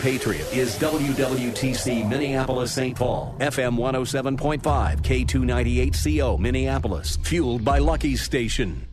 [0.00, 2.96] Patriot is WWTC Minneapolis St.
[2.96, 4.60] Paul, FM 107.5,
[5.02, 8.86] K298CO Minneapolis, fueled by Lucky's Station.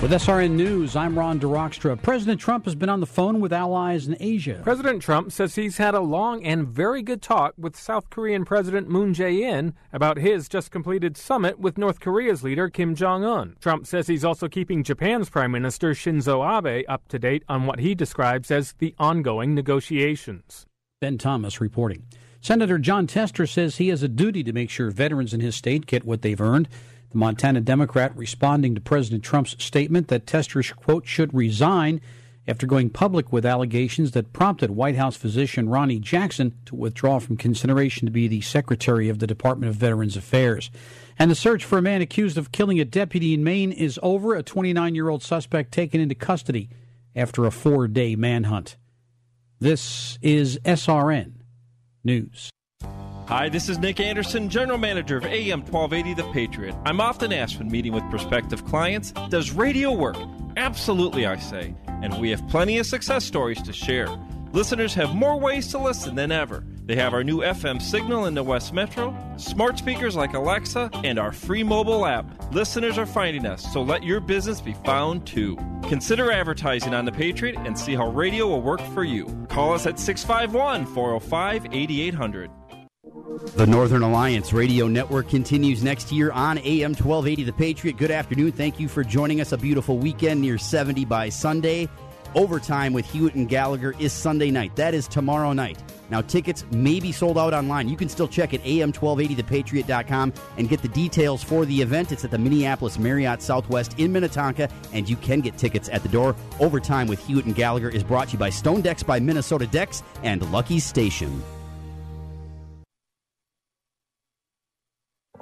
[0.00, 2.00] With SRN News, I'm Ron DeRockstra.
[2.00, 4.60] President Trump has been on the phone with allies in Asia.
[4.62, 8.88] President Trump says he's had a long and very good talk with South Korean President
[8.88, 13.56] Moon Jae-in about his just completed summit with North Korea's leader Kim Jong-un.
[13.60, 17.80] Trump says he's also keeping Japan's Prime Minister Shinzo Abe up to date on what
[17.80, 20.64] he describes as the ongoing negotiations.
[21.00, 22.04] Ben Thomas reporting.
[22.40, 25.86] Senator Jon Tester says he has a duty to make sure veterans in his state
[25.86, 26.68] get what they've earned.
[27.10, 32.00] The Montana Democrat responding to President Trump's statement that Tester, quote, should resign
[32.46, 37.36] after going public with allegations that prompted White House physician Ronny Jackson to withdraw from
[37.36, 40.70] consideration to be the Secretary of the Department of Veterans Affairs.
[41.18, 44.34] And the search for a man accused of killing a deputy in Maine is over.
[44.34, 46.70] A 29 year old suspect taken into custody
[47.14, 48.76] after a four day manhunt.
[49.60, 51.32] This is SRN
[52.02, 52.50] News.
[53.28, 56.74] Hi, this is Nick Anderson, General Manager of AM 1280 The Patriot.
[56.86, 60.16] I'm often asked when meeting with prospective clients, does radio work?
[60.56, 61.74] Absolutely, I say.
[61.88, 64.08] And we have plenty of success stories to share.
[64.52, 66.64] Listeners have more ways to listen than ever.
[66.86, 71.18] They have our new FM signal in the West Metro, smart speakers like Alexa, and
[71.18, 72.24] our free mobile app.
[72.54, 75.54] Listeners are finding us, so let your business be found too.
[75.82, 79.26] Consider advertising on The Patriot and see how radio will work for you.
[79.50, 82.50] Call us at 651 405 8800.
[83.28, 87.98] The Northern Alliance Radio Network continues next year on AM 1280 The Patriot.
[87.98, 88.52] Good afternoon.
[88.52, 89.52] Thank you for joining us.
[89.52, 91.90] A beautiful weekend near 70 by Sunday.
[92.34, 94.74] Overtime with Hewitt and Gallagher is Sunday night.
[94.76, 95.78] That is tomorrow night.
[96.08, 97.90] Now, tickets may be sold out online.
[97.90, 102.12] You can still check at am1280thepatriot.com and get the details for the event.
[102.12, 106.08] It's at the Minneapolis Marriott Southwest in Minnetonka, and you can get tickets at the
[106.08, 106.34] door.
[106.60, 110.02] Overtime with Hewitt and Gallagher is brought to you by Stone Decks by Minnesota Decks
[110.22, 111.42] and Lucky's Station.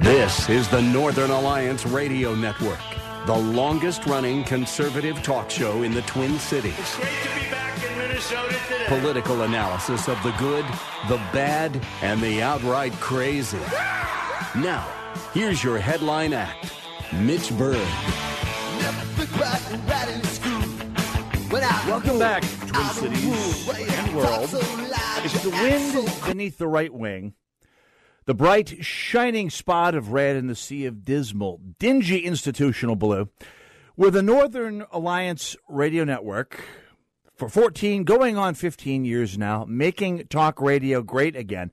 [0.01, 2.81] This is the Northern Alliance Radio Network,
[3.25, 6.75] the longest running conservative talk show in the Twin Cities.
[6.79, 8.85] It's great to be back in Minnesota today.
[8.89, 10.67] Political analysis of the good,
[11.09, 13.59] the bad, and the outright crazy.
[14.55, 14.87] Now,
[15.33, 16.73] here's your headline act
[17.15, 17.87] Mitch Berg.
[21.87, 24.51] Welcome back, Twin Cities and world.
[25.25, 27.33] It's the wind beneath the right wing
[28.27, 33.29] the bright, shining spot of red in the sea of dismal, dingy institutional blue.
[33.97, 36.65] With the Northern Alliance Radio Network
[37.37, 41.71] for 14, going on 15 years now, making talk radio great again.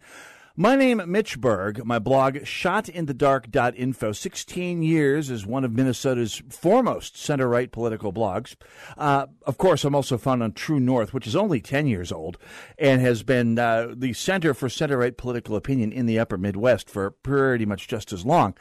[0.56, 1.84] My name Mitch Berg.
[1.84, 4.12] My blog shotinthedark.info.
[4.12, 8.56] 16 years as one of Minnesota's foremost center right political blogs.
[8.96, 12.38] Uh, of course, I'm also found on True North, which is only 10 years old
[12.78, 16.88] and has been uh, the center for center right political opinion in the upper Midwest
[16.88, 18.54] for pretty much just as long,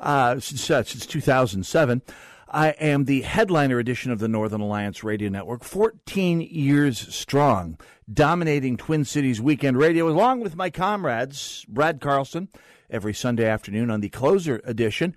[0.00, 2.02] uh, since, uh, since 2007.
[2.48, 7.76] I am the headliner edition of the Northern Alliance Radio Network, 14 years strong,
[8.10, 12.48] dominating Twin Cities weekend radio, along with my comrades, Brad Carlson,
[12.88, 15.16] every Sunday afternoon on the closer edition,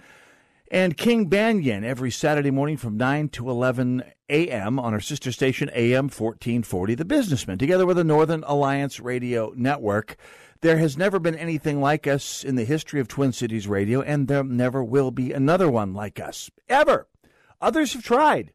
[0.72, 4.80] and King Banaian every Saturday morning from 9 to 11 a.m.
[4.80, 10.18] on our sister station, AM 1440, The Businessman, together with the Northern Alliance Radio Network.
[10.62, 14.28] There has never been anything like us in the history of Twin Cities Radio, and
[14.28, 17.08] there never will be another one like us, ever.
[17.62, 18.54] Others have tried.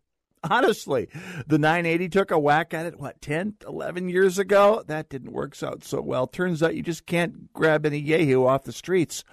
[0.50, 1.08] Honestly,
[1.46, 4.84] the 980 took a whack at it, what, 10, 11 years ago?
[4.86, 6.26] That didn't work out so well.
[6.26, 9.24] Turns out you just can't grab any Yahoo off the streets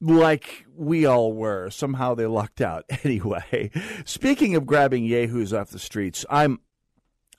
[0.00, 1.70] like we all were.
[1.70, 2.84] Somehow they lucked out.
[3.04, 3.70] Anyway,
[4.04, 6.60] speaking of grabbing Yahoos off the streets, I'm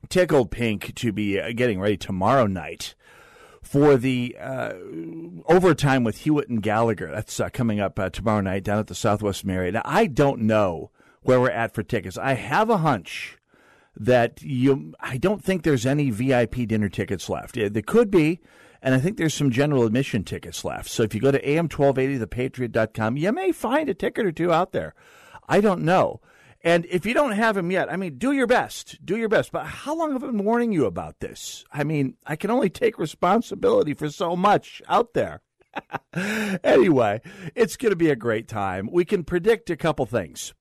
[0.09, 2.95] tickled pink to be uh, getting ready tomorrow night
[3.61, 4.73] for the uh,
[5.45, 7.11] overtime with Hewitt and Gallagher.
[7.11, 9.73] That's uh, coming up uh, tomorrow night down at the Southwest Marriott.
[9.73, 10.91] Now, I don't know
[11.27, 12.17] where we're at for tickets.
[12.17, 13.37] I have a hunch
[13.95, 14.93] that you.
[14.99, 17.55] I don't think there's any VIP dinner tickets left.
[17.55, 18.39] There could be,
[18.81, 20.89] and I think there's some general admission tickets left.
[20.89, 24.95] So if you go to am1280thepatriot.com, you may find a ticket or two out there.
[25.49, 26.21] I don't know.
[26.61, 28.97] And if you don't have them yet, I mean, do your best.
[29.05, 29.51] Do your best.
[29.51, 31.65] But how long have I been warning you about this?
[31.71, 35.41] I mean, I can only take responsibility for so much out there.
[36.63, 37.21] anyway,
[37.53, 38.89] it's going to be a great time.
[38.91, 40.53] We can predict a couple things.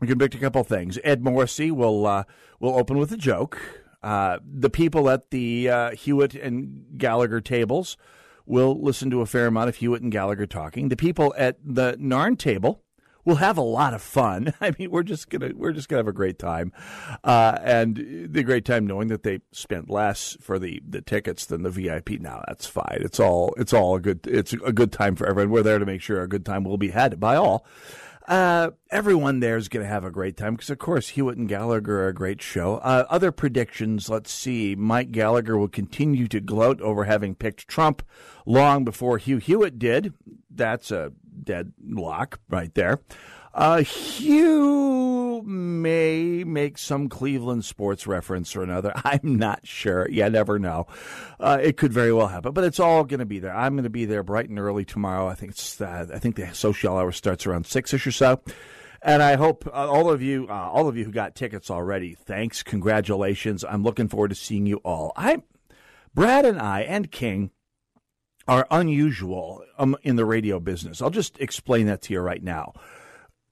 [0.00, 0.98] We can predict a couple things.
[1.04, 2.24] Ed Morrissey will uh,
[2.60, 3.58] will open with a joke.
[4.02, 7.96] Uh, the people at the uh, Hewitt and Gallagher tables
[8.44, 10.88] will listen to a fair amount of Hewitt and Gallagher talking.
[10.88, 12.82] The people at the Narn table
[13.26, 14.54] we'll have a lot of fun.
[14.62, 16.72] I mean, we're just gonna we're just gonna have a great time,
[17.22, 21.62] uh, and the great time knowing that they spent less for the, the tickets than
[21.62, 22.20] the VIP.
[22.20, 23.00] Now that's fine.
[23.00, 25.50] It's all it's all a good it's a good time for everyone.
[25.50, 27.66] We're there to make sure a good time will be had by all.
[28.26, 31.48] Uh, everyone there is going to have a great time because, of course, Hewitt and
[31.48, 32.76] Gallagher are a great show.
[32.78, 34.74] Uh, other predictions, let's see.
[34.74, 38.02] Mike Gallagher will continue to gloat over having picked Trump
[38.44, 40.12] long before Hugh Hewitt did.
[40.50, 41.12] That's a
[41.42, 43.00] dead lock right there.
[43.56, 48.92] Uh, Hugh may make some Cleveland sports reference or another.
[49.04, 50.06] I'm not sure.
[50.10, 50.88] You never know.
[51.40, 53.56] Uh, it could very well happen, but it's all going to be there.
[53.56, 55.26] I'm going to be there bright and early tomorrow.
[55.26, 55.80] I think it's.
[55.80, 58.42] Uh, I think the social hour starts around six ish or so.
[59.00, 62.14] And I hope uh, all of you, uh, all of you who got tickets already,
[62.14, 63.64] thanks, congratulations.
[63.64, 65.12] I'm looking forward to seeing you all.
[65.16, 65.42] I,
[66.14, 67.52] Brad and I and King
[68.46, 71.00] are unusual um, in the radio business.
[71.00, 72.74] I'll just explain that to you right now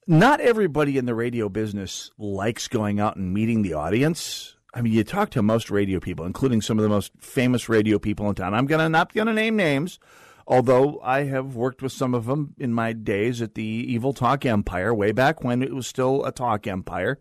[0.06, 4.56] not everybody in the radio business likes going out and meeting the audience.
[4.72, 7.98] I mean, you talk to most radio people, including some of the most famous radio
[7.98, 8.54] people in town.
[8.54, 9.98] I'm gonna not gonna name names,
[10.46, 14.44] although I have worked with some of them in my days at the Evil Talk
[14.44, 17.18] Empire, way back when it was still a talk empire.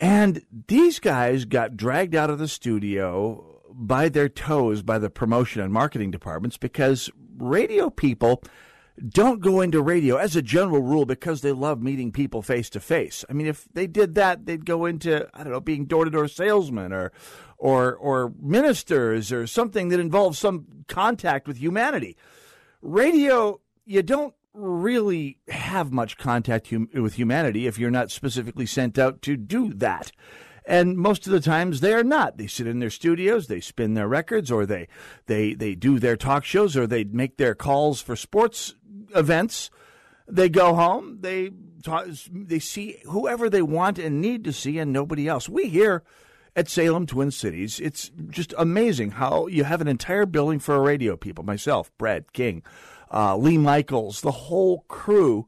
[0.00, 5.62] And these guys got dragged out of the studio by their toes by the promotion
[5.62, 8.42] and marketing departments because radio people
[9.06, 12.80] don't go into radio as a general rule because they love meeting people face to
[12.80, 13.24] face.
[13.28, 16.10] I mean, if they did that, they'd go into I don't know being door to
[16.10, 17.12] door salesmen or
[17.58, 22.16] or or ministers or something that involves some contact with humanity.
[22.80, 28.98] Radio, you don't really have much contact hum- with humanity if you're not specifically sent
[28.98, 30.12] out to do that.
[30.68, 32.36] And most of the times they are not.
[32.36, 34.86] They sit in their studios, they spin their records, or they
[35.24, 38.74] they they do their talk shows, or they make their calls for sports
[39.14, 39.70] events.
[40.26, 41.18] They go home.
[41.20, 41.50] They
[42.30, 45.48] they see whoever they want and need to see, and nobody else.
[45.48, 46.02] We here
[46.56, 51.16] at Salem Twin Cities, it's just amazing how you have an entire building for radio
[51.16, 51.44] people.
[51.44, 52.62] Myself, Brad King,
[53.12, 55.46] uh, Lee Michaels, the whole crew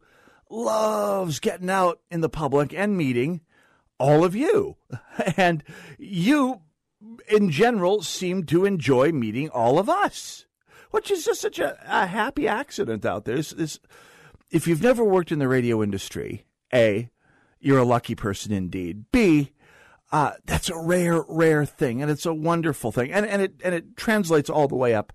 [0.48, 3.40] loves getting out in the public and meeting
[3.98, 4.76] all of you,
[5.36, 5.64] and
[5.98, 6.60] you,
[7.28, 10.46] in general, seem to enjoy meeting all of us
[10.90, 13.36] which is just such a, a happy accident out there.
[13.36, 13.78] It's, it's,
[14.50, 16.44] if you've never worked in the radio industry,
[16.74, 17.10] A,
[17.60, 19.04] you're a lucky person indeed.
[19.12, 19.52] B,
[20.12, 23.74] uh, that's a rare, rare thing, and it's a wonderful thing, and and it and
[23.74, 25.12] it translates all the way up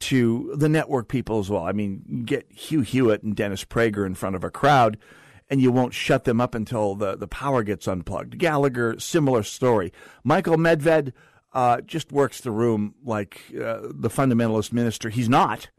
[0.00, 1.64] to the network people as well.
[1.64, 4.98] I mean, get Hugh Hewitt and Dennis Prager in front of a crowd,
[5.48, 8.36] and you won't shut them up until the the power gets unplugged.
[8.36, 9.92] Gallagher, similar story.
[10.24, 11.12] Michael Medved
[11.54, 15.08] uh, just works the room like uh, the fundamentalist minister.
[15.08, 15.70] He's not.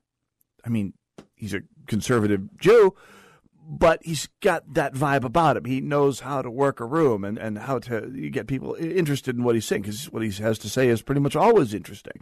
[0.66, 0.94] I mean,
[1.36, 2.96] he's a conservative Jew,
[3.68, 5.66] but he's got that vibe about him.
[5.66, 9.44] He knows how to work a room and, and how to get people interested in
[9.44, 12.20] what he's saying because what he has to say is pretty much always interesting.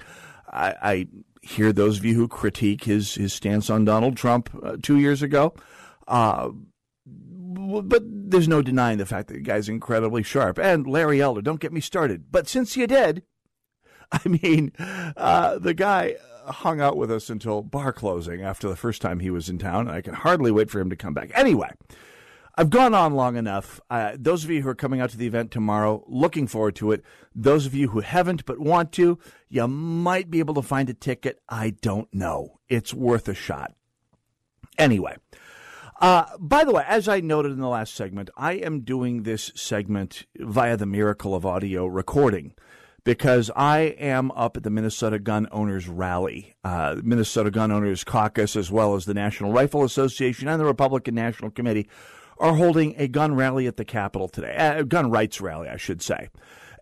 [0.51, 1.07] I, I
[1.41, 5.21] hear those of you who critique his, his stance on Donald Trump uh, two years
[5.21, 5.53] ago.
[6.07, 6.49] Uh,
[7.05, 10.57] but there's no denying the fact that the guy's incredibly sharp.
[10.57, 12.25] And Larry Elder, don't get me started.
[12.31, 13.23] But since you did,
[14.25, 14.71] I mean,
[15.17, 16.15] uh, the guy
[16.45, 19.87] hung out with us until bar closing after the first time he was in town.
[19.87, 21.31] and I can hardly wait for him to come back.
[21.33, 21.69] Anyway,
[22.55, 23.79] I've gone on long enough.
[23.89, 26.91] Uh, those of you who are coming out to the event tomorrow, looking forward to
[26.91, 27.03] it.
[27.33, 29.17] Those of you who haven't but want to,
[29.49, 31.39] you might be able to find a ticket.
[31.49, 32.59] I don't know.
[32.69, 33.73] It's worth a shot.
[34.77, 35.15] Anyway.
[36.01, 39.51] Uh, by the way, as I noted in the last segment, I am doing this
[39.55, 42.53] segment via the miracle of audio recording
[43.03, 48.55] because I am up at the Minnesota Gun Owners Rally, uh, Minnesota Gun Owners Caucus,
[48.55, 51.87] as well as the National Rifle Association and the Republican National Committee
[52.37, 55.77] are holding a gun rally at the Capitol today, a uh, gun rights rally, I
[55.77, 56.29] should say.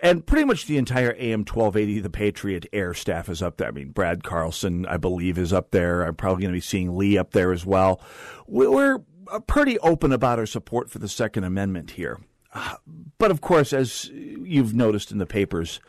[0.04, 3.68] And pretty much the entire AM 1280, the Patriot Air staff is up there.
[3.68, 6.02] I mean, Brad Carlson, I believe, is up there.
[6.02, 8.02] I'm probably going to be seeing Lee up there as well.
[8.48, 9.04] We're
[9.46, 12.20] pretty open about our support for the Second Amendment here.
[12.54, 12.78] Uh,
[13.20, 15.80] but of course, as you've noticed in the papers,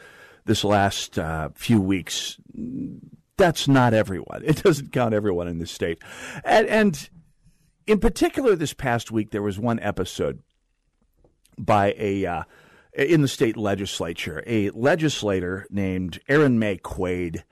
[0.44, 2.38] this last uh, few weeks.
[3.37, 4.42] That's not everyone.
[4.44, 5.99] It doesn't count everyone in this state.
[6.44, 7.11] And, and
[7.87, 10.40] in particular, this past week, there was one episode
[11.58, 12.26] by a.
[12.26, 12.42] Uh,
[12.94, 17.42] in the state legislature, a legislator named Erin Maye Quade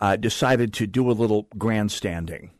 [0.00, 2.50] uh, decided to do a little grandstanding.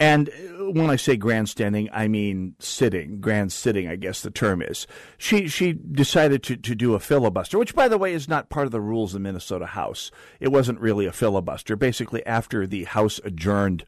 [0.00, 4.86] And when I say grandstanding, I mean sitting, grand sitting, I guess the term is.
[5.16, 8.66] She she decided to, to do a filibuster, which, by the way, is not part
[8.66, 10.12] of the rules of the Minnesota House.
[10.38, 11.74] It wasn't really a filibuster.
[11.74, 13.84] Basically, after the House adjourned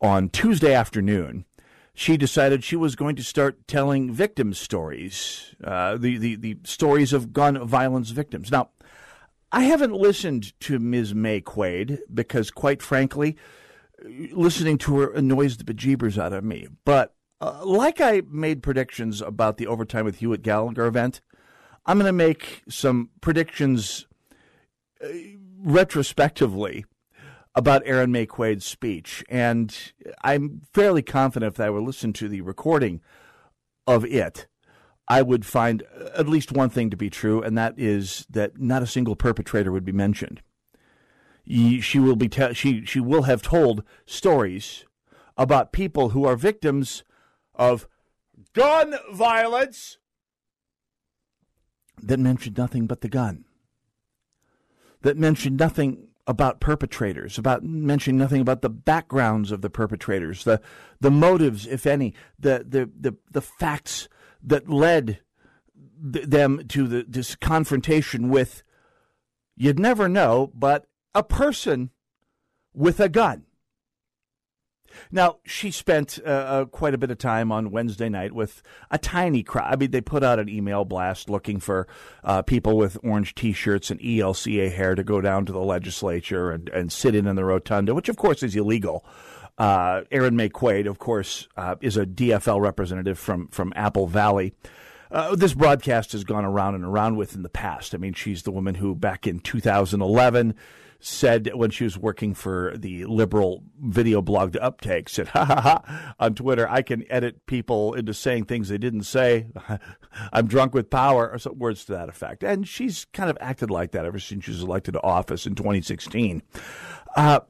[0.00, 1.46] on Tuesday afternoon,
[1.94, 7.12] she decided she was going to start telling victim stories, uh, the, the, the stories
[7.12, 8.52] of gun violence victims.
[8.52, 8.70] Now,
[9.50, 11.12] I haven't listened to Ms.
[11.12, 13.36] Maye Quade because, quite frankly,
[14.04, 16.68] listening to her annoys the bejeebers out of me.
[16.84, 21.20] But uh, like I made predictions about the Overtime with Hewitt Gallagher event,
[21.86, 24.06] I'm going to make some predictions
[25.02, 25.08] uh,
[25.58, 26.84] retrospectively
[27.54, 29.24] about Erin Maye Quade's speech.
[29.28, 29.76] And
[30.22, 33.00] I'm fairly confident if I were to listen to the recording
[33.86, 34.46] of it,
[35.08, 35.82] I would find
[36.14, 39.72] at least one thing to be true, and that is that not a single perpetrator
[39.72, 40.40] would be mentioned.
[41.50, 44.84] She will be te- she she will have told stories
[45.36, 47.02] about people who are victims
[47.54, 47.88] of
[48.52, 49.98] gun violence
[52.00, 53.44] that mentioned nothing but the gun.
[55.02, 60.60] That mentioned nothing about perpetrators, about mentioning nothing about the backgrounds of the perpetrators, the
[61.00, 64.08] the motives, if any, the the the, the facts
[64.40, 65.18] that led
[66.12, 68.62] th- them to the, this confrontation with.
[69.56, 71.90] You'd never know, but a person
[72.74, 73.44] with a gun.
[75.10, 78.98] Now, she spent uh, uh, quite a bit of time on Wednesday night with a
[78.98, 79.72] tiny crowd.
[79.72, 81.86] I mean, they put out an email blast looking for
[82.24, 86.50] uh, people with orange t shirts and ELCA hair to go down to the legislature
[86.50, 89.04] and, and sit in in the rotunda, which, of course, is illegal.
[89.58, 94.54] Uh, Maye Quade, of course, uh, is a DFL representative from, from Apple Valley.
[95.10, 97.94] Uh, this broadcast has gone around and around with in the past.
[97.94, 100.54] I mean, she's the woman who, back in 2011,
[101.00, 105.60] said when she was working for the liberal video blog The Uptake, said, ha ha
[105.60, 109.46] ha, on Twitter, I can edit people into saying things they didn't say.
[110.32, 112.44] I'm drunk with power, or some words to that effect.
[112.44, 115.54] And she's kind of acted like that ever since she was elected to office in
[115.54, 116.42] 2016.
[117.16, 117.40] Uh,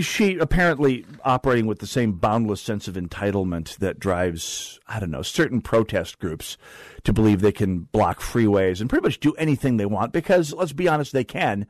[0.00, 5.22] she apparently operating with the same boundless sense of entitlement that drives, I don't know,
[5.22, 6.56] certain protest groups
[7.02, 10.72] to believe they can block freeways and pretty much do anything they want because, let's
[10.72, 11.66] be honest, they can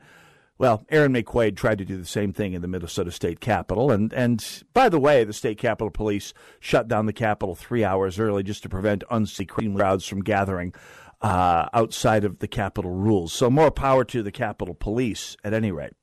[0.57, 3.91] well, Erin Maye Quade tried to do the same thing in the Minnesota State Capitol.
[3.91, 8.19] And, and by the way, the State Capitol Police shut down the Capitol three hours
[8.19, 10.73] early just to prevent unseeking crowds from gathering
[11.21, 13.33] uh, outside of the Capitol rules.
[13.33, 15.93] So more power to the Capitol Police at any rate.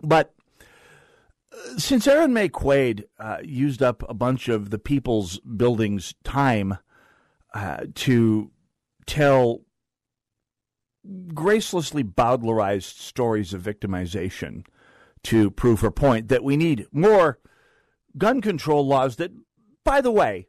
[0.00, 0.32] But
[1.52, 2.50] uh, since Erin Maye
[3.18, 6.78] uh, used up a bunch of the People's Building's time
[7.54, 8.50] uh, to
[9.06, 9.62] tell
[11.28, 14.64] gracelessly bowdlerized stories of victimization
[15.24, 17.38] to prove her point that we need more
[18.16, 19.32] gun control laws that,
[19.84, 20.48] by the way,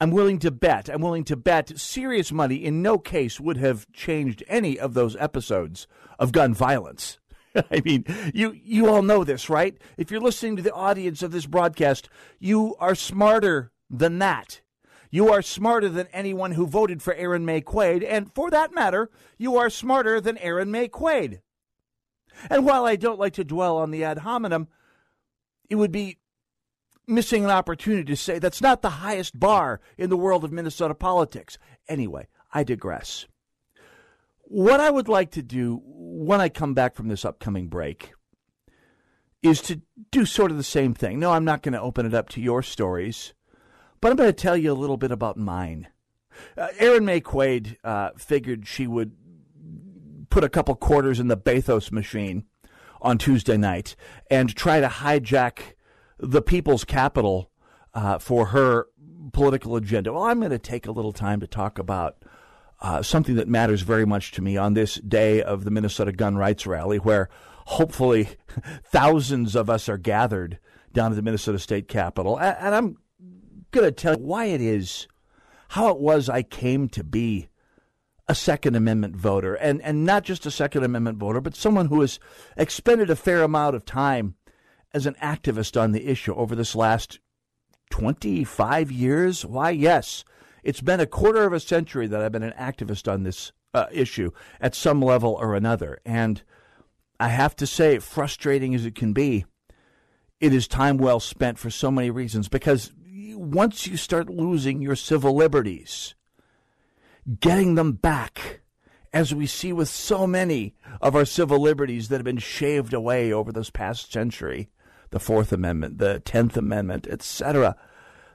[0.00, 3.86] I'm willing to bet, I'm willing to bet serious money in no case would have
[3.92, 5.86] changed any of those episodes
[6.18, 7.20] of gun violence.
[7.54, 9.76] I mean, you you all know this, right?
[9.96, 12.08] If you're listening to the audience of this broadcast,
[12.40, 14.62] you are smarter than that.
[15.12, 19.10] You are smarter than anyone who voted for Erin Maye Quade, and for that matter,
[19.36, 21.42] you are smarter than Erin Maye Quade.
[22.48, 24.68] And while I don't like to dwell on the ad hominem,
[25.68, 26.16] it would be
[27.06, 30.94] missing an opportunity to say that's not the highest bar in the world of Minnesota
[30.94, 31.58] politics.
[31.88, 33.26] Anyway, I digress.
[34.44, 38.14] What I would like to do when I come back from this upcoming break
[39.42, 41.18] is to do sort of the same thing.
[41.18, 43.34] No, I'm not going to open it up to your stories.
[44.02, 45.86] But I'm going to tell you a little bit about mine.
[46.58, 49.12] Uh, Maye Quade uh, figured she would
[50.28, 52.44] put a couple quarters in the Bathos machine
[53.00, 53.94] on Tuesday night
[54.28, 55.76] and try to hijack
[56.18, 57.52] the people's Capitol
[57.94, 58.88] uh, for her
[59.32, 60.12] political agenda.
[60.12, 62.24] Well, I'm going to take a little time to talk about
[62.80, 66.36] uh, something that matters very much to me on this day of the Minnesota Gun
[66.36, 67.28] Rights Rally, where
[67.66, 68.30] hopefully
[68.84, 70.58] thousands of us are gathered
[70.92, 72.36] down at the Minnesota State Capitol.
[72.40, 72.96] And I'm
[73.72, 75.08] going to tell you why it is,
[75.70, 77.48] how it was I came to be
[78.28, 82.00] a Second Amendment voter, and, and not just a Second Amendment voter, but someone who
[82.00, 82.20] has
[82.56, 84.36] expended a fair amount of time
[84.94, 87.18] as an activist on the issue over this last
[87.90, 89.44] 25 years.
[89.44, 90.24] Why, yes,
[90.62, 93.86] it's been a quarter of a century that I've been an activist on this uh,
[93.90, 95.98] issue at some level or another.
[96.04, 96.42] And
[97.18, 99.46] I have to say, frustrating as it can be,
[100.40, 102.92] it is time well spent for so many reasons because
[103.34, 106.14] once you start losing your civil liberties,
[107.40, 108.60] getting them back,
[109.12, 113.32] as we see with so many of our civil liberties that have been shaved away
[113.32, 114.70] over this past century,
[115.10, 117.76] the Fourth Amendment, the Tenth Amendment, etc.,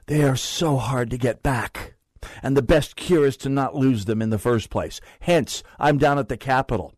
[0.06, 1.94] they are so hard to get back.
[2.42, 5.00] And the best cure is to not lose them in the first place.
[5.20, 6.94] Hence, I'm down at the Capitol.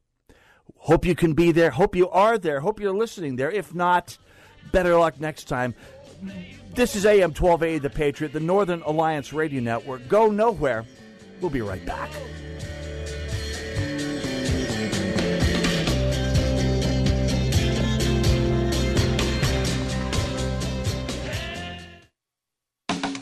[0.77, 1.71] Hope you can be there.
[1.71, 2.61] Hope you are there.
[2.61, 3.51] Hope you're listening there.
[3.51, 4.17] If not,
[4.73, 5.75] better luck next time
[6.73, 10.07] This is AM 1280, The Patriot, the Northern Alliance Radio Network.
[10.09, 10.85] Go nowhere.
[11.41, 12.11] We'll be right back.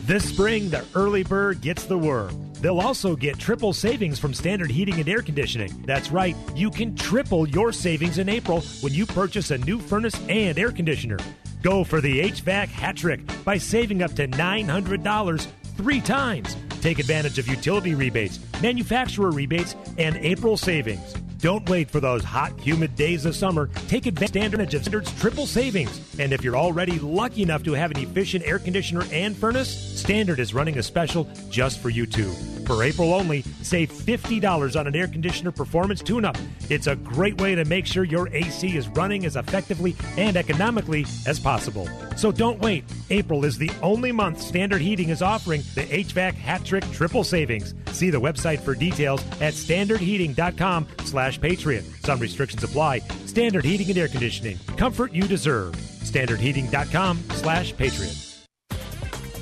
[0.03, 2.53] This spring, the early bird gets the worm.
[2.61, 5.83] They'll also get triple savings from Standard Heating and Air Conditioning.
[5.87, 10.19] That's right, you can triple your savings in April when you purchase a new furnace
[10.29, 11.19] and air conditioner.
[11.63, 15.47] Go for the HVAC hat trick by saving up to $900
[15.77, 16.57] three times.
[16.81, 21.15] Take advantage of utility rebates, manufacturer rebates, and April savings.
[21.39, 23.69] Don't wait for those hot, humid days of summer.
[23.87, 26.19] Take advantage of Standard's triple savings.
[26.19, 29.69] And if you're already lucky enough to have an efficient air conditioner and furnace,
[30.01, 32.33] Standard is running a special just for you too.
[32.69, 36.37] For April only, save $50 on an air conditioner performance tune up.
[36.69, 41.07] It's a great way to make sure your AC is running as effectively and economically
[41.25, 41.89] as possible.
[42.19, 42.85] So don't wait.
[43.09, 47.73] April is the only month Standard Heating is offering the HVAC hat trick triple savings.
[47.93, 51.87] See the website for details at standardheating.com slash patriot.
[52.05, 52.99] Some restrictions apply.
[53.25, 54.59] Standard Heating and Air Conditioning.
[54.77, 55.73] Comfort you deserve.
[55.75, 58.28] Standardheating.com slash patriot.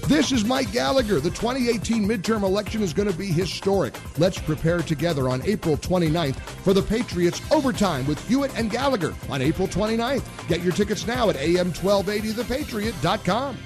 [0.06, 1.18] This is Mike Gallagher.
[1.18, 3.92] The 2018 midterm election is going to be historic.
[4.18, 9.42] Let's prepare together on April 29th for the Patriots Overtime with Hewitt and Gallagher on
[9.42, 10.46] April 29th.
[10.46, 13.58] Get your tickets now at am1280thepatriot.com.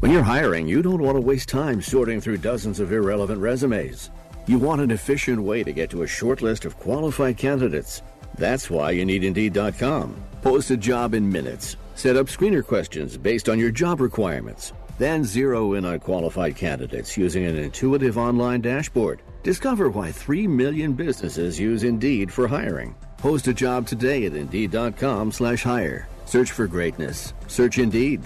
[0.00, 4.10] When you're hiring, you don't want to waste time sorting through dozens of irrelevant resumes.
[4.48, 8.02] You want an efficient way to get to a short list of qualified candidates.
[8.38, 10.16] That's why you need Indeed.com.
[10.42, 11.76] Post a job in minutes.
[11.94, 17.16] Set up screener questions based on your job requirements then zero in on qualified candidates
[17.16, 19.20] using an intuitive online dashboard.
[19.42, 22.94] Discover why 3 million businesses use Indeed for hiring.
[23.18, 26.08] Post a job today at Indeed.com slash hire.
[26.24, 27.34] Search for greatness.
[27.48, 28.22] Search Indeed.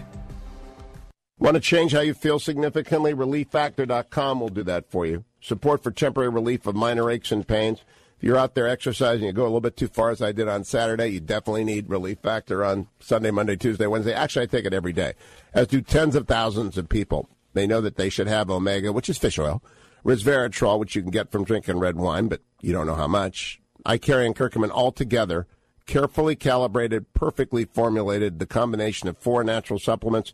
[1.38, 3.12] Want to change how you feel significantly?
[3.12, 5.24] ReliefFactor.com will do that for you.
[5.40, 7.84] Support for temporary relief of minor aches and pains.
[8.16, 10.48] If you're out there exercising, you go a little bit too far as I did
[10.48, 14.14] on Saturday, you definitely need Relief Factor on Sunday, Monday, Tuesday, Wednesday.
[14.14, 15.12] Actually, I take it every day
[15.52, 17.28] as do tens of thousands of people.
[17.52, 19.62] They know that they should have omega, which is fish oil,
[20.04, 23.60] resveratrol, which you can get from drinking red wine, but you don't know how much.
[23.84, 25.46] icariin and curcumin all together,
[25.86, 30.32] carefully calibrated, perfectly formulated, the combination of four natural supplements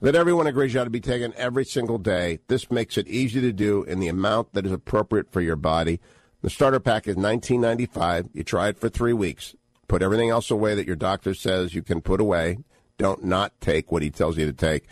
[0.00, 2.40] that everyone agrees you ought to be taking every single day.
[2.48, 6.00] This makes it easy to do in the amount that is appropriate for your body.
[6.42, 8.30] The starter pack is $19.95.
[8.32, 9.54] You try it for three weeks.
[9.88, 12.58] Put everything else away that your doctor says you can put away.
[12.96, 14.86] Don't not take what he tells you to take.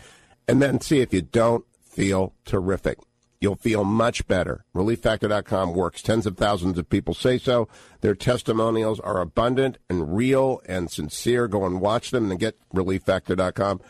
[0.47, 2.99] And then see if you don't feel terrific.
[3.41, 4.65] You'll feel much better.
[4.75, 6.01] ReliefFactor.com works.
[6.01, 7.69] Tens of thousands of people say so.
[8.01, 11.47] Their testimonials are abundant and real and sincere.
[11.47, 13.81] Go and watch them and get ReliefFactor.com.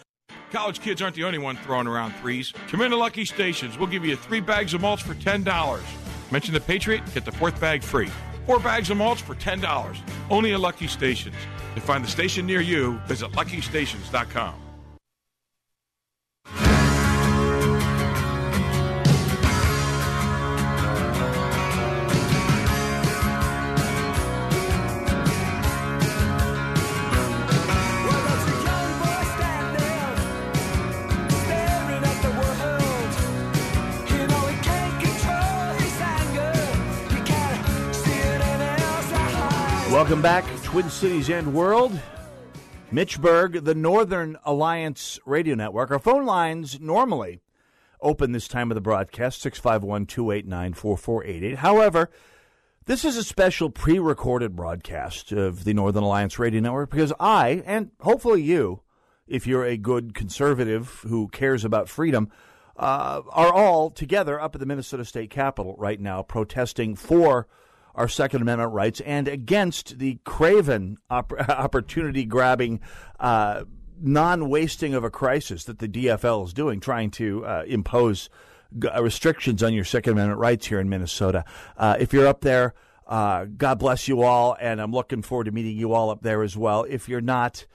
[0.52, 2.54] College kids aren't the only one throwing around threes.
[2.70, 3.78] Come into Lucky Stations.
[3.78, 5.82] We'll give you three bags of mulch for $10.
[6.32, 8.10] Mention the Patriot, get the fourth bag free.
[8.46, 10.00] Four bags of mulch for $10.
[10.30, 11.36] Only at Lucky Stations.
[11.76, 14.56] To find the station near you, visit luckystations.com.
[40.00, 42.00] Welcome back, Twin Cities and World.
[42.90, 45.92] Mitch Berg, the Northern Alliance Radio Network.
[45.92, 47.42] Our phone lines normally
[48.00, 51.58] open this time of the broadcast, 651 289 4488.
[51.58, 52.10] However,
[52.86, 57.62] this is a special pre recorded broadcast of the Northern Alliance Radio Network because I,
[57.66, 58.80] and hopefully you,
[59.28, 62.32] if you're a good conservative who cares about freedom,
[62.78, 67.50] uh, are all together up at the Minnesota State Capitol right now protesting for
[68.00, 72.80] our Second Amendment rights and against the craven op- opportunity grabbing,
[73.20, 73.66] uh,
[74.02, 78.30] non wasting of a crisis that the DFL is doing, trying to uh, impose
[78.80, 81.44] g- uh, restrictions on your Second Amendment rights here in Minnesota.
[81.76, 82.74] Uh, if you're up there,
[83.06, 86.42] uh, God bless you all, and I'm looking forward to meeting you all up there
[86.42, 86.86] as well.
[86.86, 87.66] If you're not,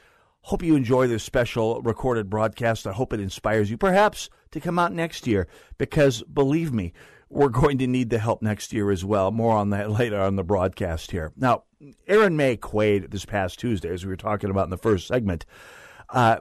[0.40, 2.86] hope you enjoy this special recorded broadcast.
[2.86, 6.94] I hope it inspires you, perhaps, to come out next year, because believe me,
[7.34, 9.30] we're going to need the help next year as well.
[9.30, 11.32] More on that later on the broadcast here.
[11.36, 11.64] Now,
[12.06, 15.44] Erin Maye Quade this past Tuesday, as we were talking about in the first segment,
[16.10, 16.38] uh,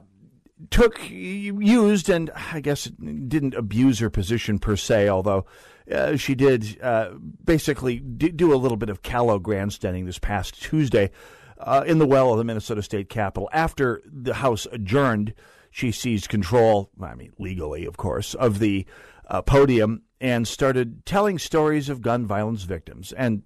[0.70, 5.46] took, used, and I guess didn't abuse her position per se, although
[5.90, 7.10] uh, she did uh,
[7.44, 11.10] basically do a little bit of callow grandstanding this past Tuesday
[11.58, 15.34] uh, in the well of the Minnesota State Capitol after the House adjourned
[15.74, 18.86] she seized control, I mean, legally, of course, of the
[19.26, 23.12] uh, podium and started telling stories of gun violence victims.
[23.12, 23.42] And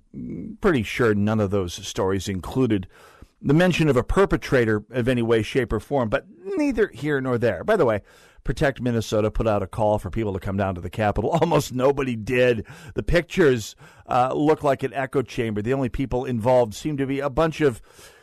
[0.60, 2.86] pretty sure none of those stories included
[3.40, 7.38] the mention of a perpetrator of any way, shape, or form, but neither here nor
[7.38, 7.62] there.
[7.64, 8.02] By the way,
[8.44, 11.30] Protect Minnesota put out a call for people to come down to the Capitol.
[11.42, 12.66] Almost nobody did.
[12.94, 15.60] The pictures uh, look like an echo chamber.
[15.60, 17.82] The only people involved seem to be a bunch of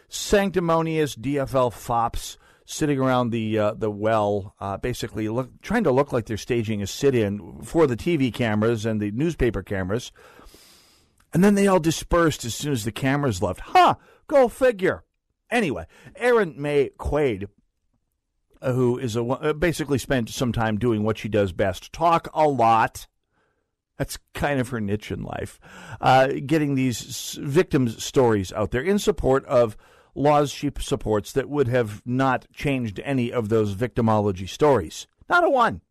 [0.09, 6.11] sanctimonious DFL fops sitting around the uh, the well, uh, basically look, trying to look
[6.11, 10.11] like they're staging a sit-in for the TV cameras and the newspaper cameras.
[11.33, 13.59] And then they all dispersed as soon as the cameras left.
[13.59, 13.95] Huh?
[14.27, 15.03] Go figure.
[15.51, 17.47] Anyway, Erin Maye Quade,
[18.61, 22.27] uh, who is a uh, basically spent some time doing what she does best: talk
[22.33, 23.07] a lot.
[23.97, 25.59] That's kind of her niche in life.
[26.01, 29.77] Uh, getting these victims' stories out there in support of
[30.15, 35.07] laws she supports that would have not changed any of those victimology stories.
[35.29, 35.81] Not a one.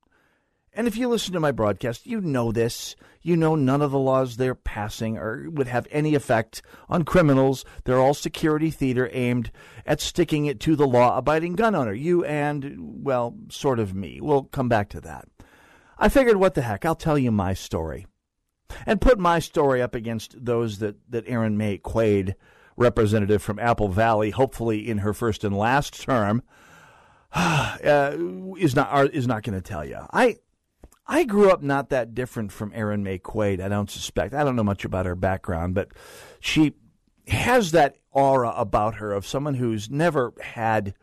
[0.76, 2.96] And if you listen to my broadcast, you know this.
[3.22, 7.64] You know none of the laws they're passing or would have any effect on criminals.
[7.84, 9.52] They're all security theater aimed
[9.86, 11.92] at sticking it to the law abiding gun owner.
[11.92, 14.20] You and, well, sort of me.
[14.20, 15.28] We'll come back to that.
[15.96, 18.06] I figured, what the heck, I'll tell you my story.
[18.84, 22.34] And put my story up against those that, that Erin Maye Quade
[22.76, 26.42] representative from Apple Valley, hopefully in her first and last term,
[27.32, 28.16] uh,
[28.58, 29.98] is not is not going to tell you.
[30.12, 30.36] I
[31.06, 33.60] I grew up not that different from Erin Maye Quade.
[33.60, 34.34] I don't suspect.
[34.34, 35.88] I don't know much about her background, but
[36.40, 36.74] she
[37.28, 40.94] has that aura about her of someone who's never had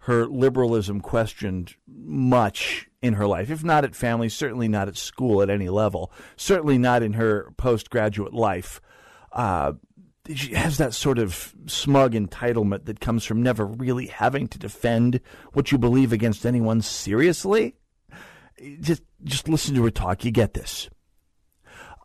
[0.00, 5.42] her liberalism questioned much in her life, if not at family, certainly not at school
[5.42, 8.80] at any level, certainly not in her postgraduate life.
[9.32, 9.72] Uh,
[10.34, 15.20] she has that sort of smug entitlement that comes from never really having to defend
[15.52, 17.74] what you believe against anyone seriously.
[18.80, 20.88] Just just listen to her talk, you get this.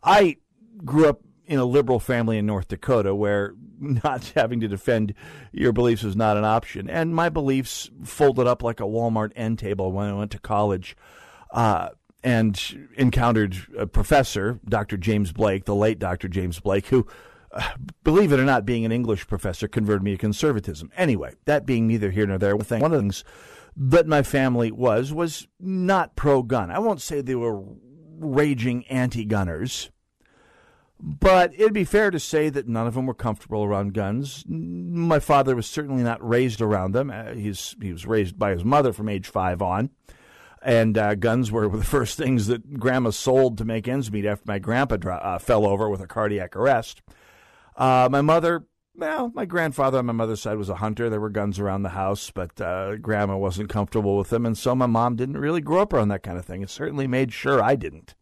[0.02, 0.36] I
[0.84, 5.14] grew up in a liberal family in North Dakota where not having to defend
[5.52, 6.88] your beliefs was not an option.
[6.88, 10.96] And my beliefs folded up like a Walmart end table when I went to college.
[11.50, 11.90] Uh,
[12.24, 14.96] and encountered a professor, Dr.
[14.96, 16.28] James Blake, the late Dr.
[16.28, 17.04] James Blake, who
[18.04, 20.90] believe it or not, being an English professor converted me to conservatism.
[20.96, 23.24] Anyway, that being neither here nor there, one of the things
[23.76, 26.70] that my family was was not pro gun.
[26.70, 27.62] I won't say they were
[28.18, 29.90] raging anti gunners,
[31.00, 34.44] but it'd be fair to say that none of them were comfortable around guns.
[34.46, 37.10] My father was certainly not raised around them.
[37.10, 39.90] Uh, he's, he was raised by his mother from age five on.
[40.64, 44.44] And uh, guns were the first things that grandma sold to make ends meet after
[44.46, 47.02] my grandpa uh, fell over with a cardiac arrest.
[47.76, 51.08] Uh, my mother, well, my grandfather on my mother's side was a hunter.
[51.08, 54.74] There were guns around the house, but uh, grandma wasn't comfortable with them, and so
[54.74, 56.62] my mom didn't really grow up around that kind of thing.
[56.62, 58.14] It certainly made sure I didn't.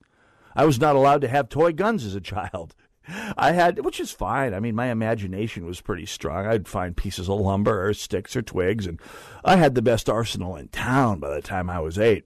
[0.55, 2.75] I was not allowed to have toy guns as a child.
[3.37, 4.55] I had, which is fine.
[4.55, 6.47] I mean, my imagination was pretty strong.
[6.47, 9.01] I'd find pieces of lumber or sticks or twigs, and
[9.45, 12.25] I had the best arsenal in town by the time I was eight.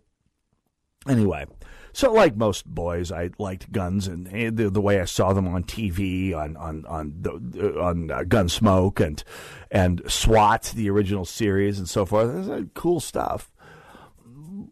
[1.08, 1.46] Anyway,
[1.94, 5.62] so, like most boys, I liked guns and the, the way I saw them on
[5.62, 9.22] TV, on on on the, on uh, Gunsmoke and
[9.70, 12.30] and SWAT, the original series, and so forth.
[12.30, 13.52] It was uh, cool stuff.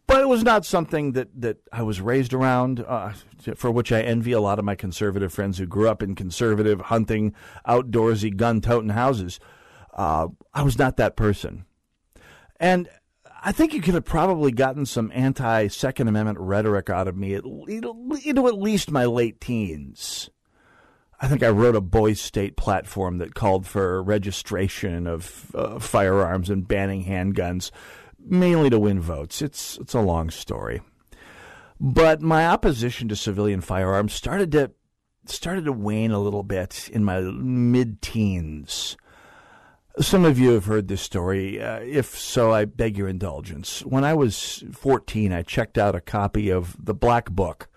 [0.06, 3.12] But it was not something that, that I was raised around, uh,
[3.54, 6.80] for which I envy a lot of my conservative friends who grew up in conservative,
[6.80, 7.34] hunting,
[7.66, 9.40] outdoorsy, gun toting houses.
[9.94, 11.66] Uh, I was not that person.
[12.60, 12.88] And
[13.44, 17.34] I think you could have probably gotten some anti Second Amendment rhetoric out of me
[17.34, 20.30] into at least my late teens.
[21.20, 26.50] I think I wrote a boys' state platform that called for registration of uh, firearms
[26.50, 27.72] and banning handguns,
[28.18, 29.42] mainly to win votes.
[29.42, 30.80] It's it's a long story,
[31.80, 34.70] but my opposition to civilian firearms started to
[35.26, 38.96] started to wane a little bit in my mid teens.
[40.00, 41.60] Some of you have heard this story.
[41.60, 43.84] Uh, if so, I beg your indulgence.
[43.84, 47.68] When I was 14, I checked out a copy of The Black Book,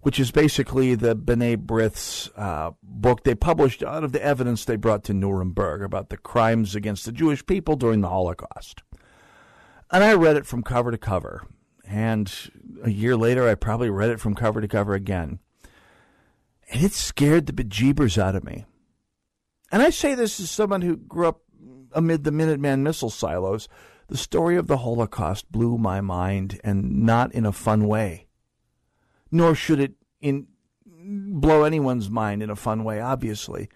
[0.00, 4.76] which is basically the B'nai B'rith's uh, book they published out of the evidence they
[4.76, 8.82] brought to Nuremberg about the crimes against the Jewish people during the Holocaust.
[9.90, 11.46] And I read it from cover to cover.
[11.86, 12.32] And
[12.82, 15.40] a year later, I probably read it from cover to cover again.
[16.72, 18.64] And it scared the bejeebers out of me.
[19.70, 21.42] And I say this as someone who grew up
[21.92, 23.68] amid the Minuteman missile silos,
[24.08, 28.26] the story of the Holocaust blew my mind, and not in a fun way.
[29.30, 30.48] Nor should it in
[30.86, 33.68] blow anyone's mind in a fun way, obviously.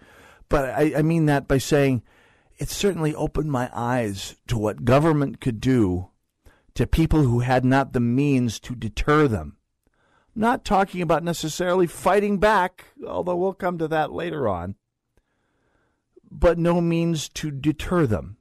[0.49, 2.03] But I, I mean that by saying
[2.57, 6.09] it certainly opened my eyes to what government could do
[6.75, 9.57] to people who had not the means to deter them.
[10.35, 14.75] Not talking about necessarily fighting back, although we'll come to that later on,
[16.39, 18.37] but no means to deter them.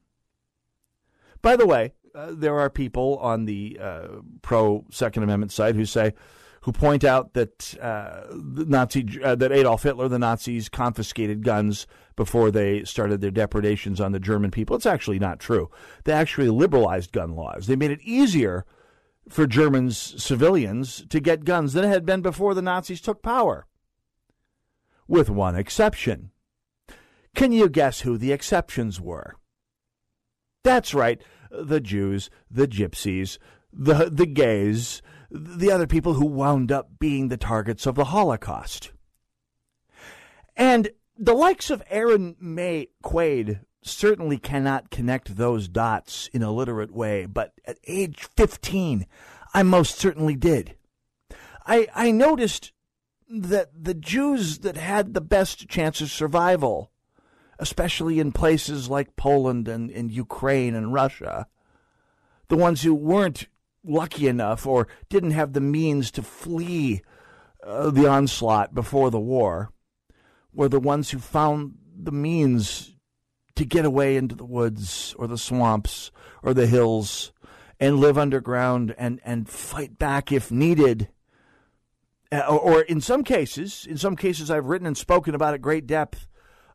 [1.42, 4.08] By the way, uh, there are people on the uh,
[4.42, 6.14] pro Second Amendment side who say,
[6.62, 12.50] who point out that uh, Nazi uh, that Adolf Hitler, the Nazis, confiscated guns before
[12.50, 14.74] they started their depredations on the German people.
[14.74, 15.70] It's actually not true.
[16.04, 17.66] They actually liberalized gun laws.
[17.66, 18.64] They made it easier
[19.28, 23.66] for Germans civilians to get guns than it had been before the Nazis took power,
[25.06, 26.30] with one exception.
[27.34, 29.36] Can you guess who the exceptions were?
[30.62, 31.20] That's right,
[31.50, 33.38] the Jews, the gypsies,
[33.72, 38.92] the the gays, the other people who wound up being the targets of the Holocaust.
[40.56, 46.92] And the likes of Erin Maye Quade certainly cannot connect those dots in a literate
[46.92, 49.06] way, but at age 15,
[49.52, 50.76] I most certainly did.
[51.66, 52.72] I, I noticed
[53.28, 56.90] that the Jews that had the best chance of survival,
[57.58, 61.46] especially in places like Poland and, and Ukraine and Russia,
[62.48, 63.46] the ones who weren't
[63.84, 67.02] lucky enough or didn't have the means to flee
[67.64, 69.70] uh, the onslaught before the war
[70.52, 72.94] were the ones who found the means
[73.56, 76.10] to get away into the woods or the swamps
[76.42, 77.32] or the hills
[77.78, 81.08] and live underground and, and fight back if needed.
[82.32, 85.62] Uh, or, or, in some cases, in some cases I've written and spoken about at
[85.62, 86.26] great depth,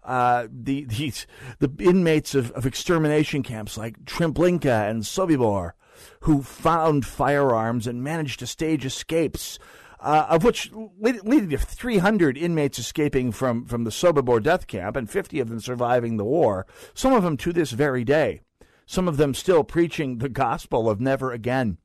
[0.03, 1.27] uh, the, these,
[1.59, 5.73] the inmates of, of extermination camps like Treblinka and Sobibor
[6.21, 9.59] who found firearms and managed to stage escapes,
[9.99, 15.09] uh, of which leading to 300 inmates escaping from, from the Sobibor death camp and
[15.09, 18.41] 50 of them surviving the war, some of them to this very day,
[18.85, 21.77] some of them still preaching the gospel of never again.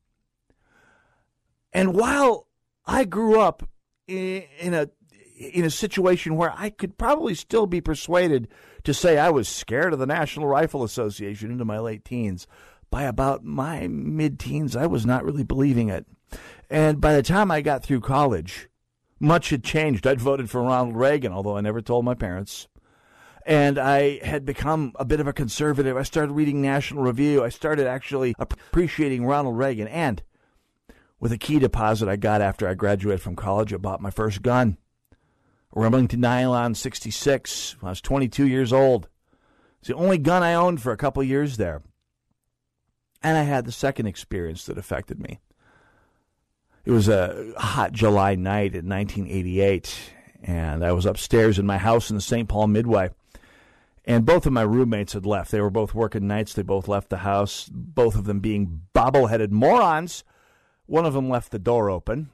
[1.73, 2.47] And while
[2.85, 3.67] I grew up
[4.07, 4.89] in, in a
[5.35, 8.47] in a situation where I could probably still be persuaded
[8.83, 12.47] to say I was scared of the National Rifle Association into my late teens
[12.89, 16.05] by about my mid teens, I was not really believing it.
[16.69, 18.69] And by the time I got through college,
[19.19, 20.07] much had changed.
[20.07, 22.67] I'd voted for Ronald Reagan, although I never told my parents.
[23.45, 25.97] And I had become a bit of a conservative.
[25.97, 27.43] I started reading National Review.
[27.43, 29.87] I started actually appreciating Ronald Reagan.
[29.87, 30.23] And
[31.19, 34.41] with a key deposit I got after I graduated from college, I bought my first
[34.41, 34.77] gun.
[35.75, 39.09] Remington Nylon 66 I was 22 years old.
[39.79, 41.83] It's the only gun I owned for a couple years there.
[43.21, 45.39] And I had the second experience that affected me.
[46.85, 49.97] It was a hot July night in 1988,
[50.43, 52.47] and I was upstairs in my house in the St.
[52.47, 53.09] Paul Midway.
[54.05, 55.49] And both of my roommates had left.
[55.49, 56.53] They were both working nights.
[56.53, 60.23] They both left the house, both of them being bobble-headed morons.
[60.85, 62.29] One of them left the door open,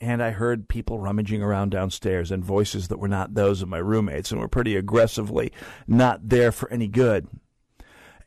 [0.00, 3.78] and I heard people rummaging around downstairs and voices that were not those of my
[3.78, 5.52] roommates and were pretty aggressively
[5.86, 7.26] not there for any good.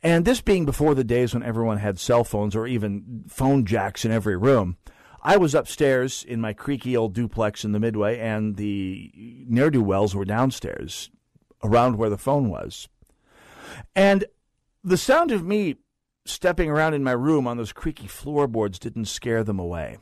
[0.04, 4.04] And this being before the days when everyone had cell phones or even phone jacks
[4.04, 4.78] in every room,
[5.22, 9.12] I was upstairs in my creaky old duplex in the Midway, and the
[9.48, 11.12] ne'er do wells were downstairs
[11.64, 12.90] around where the phone was.
[13.96, 14.26] And
[14.84, 15.76] the sound of me
[16.26, 19.98] stepping around in my room on those creaky floorboards didn't scare them away.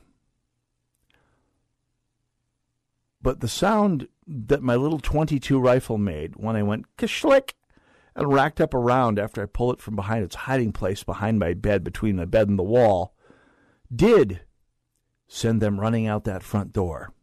[3.21, 7.53] But the sound that my little 22 rifle made when I went kashlick
[8.15, 11.53] and racked up around after I pulled it from behind its hiding place behind my
[11.53, 13.13] bed between my bed and the wall,
[13.93, 14.41] did
[15.27, 17.13] send them running out that front door.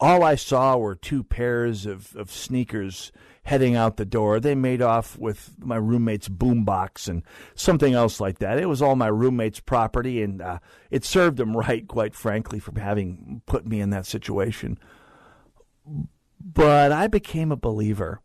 [0.00, 3.12] All I saw were two pairs of, of sneakers
[3.46, 4.40] heading out the door.
[4.40, 7.22] They made off with my roommate's boombox and
[7.54, 8.58] something else like that.
[8.58, 10.58] It was all my roommate's property, and uh,
[10.90, 14.78] it served him right, quite frankly, for having put me in that situation.
[16.40, 18.20] But I became a believer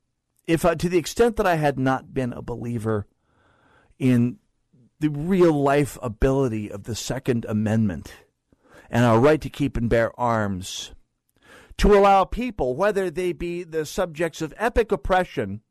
[0.48, 3.06] if to the extent that I had not been a believer
[4.00, 4.38] in
[5.00, 8.12] the real life ability of the Second Amendment
[8.90, 10.94] and our right to keep and bear arms,
[11.82, 15.62] to allow people, whether they be the subjects of epic oppression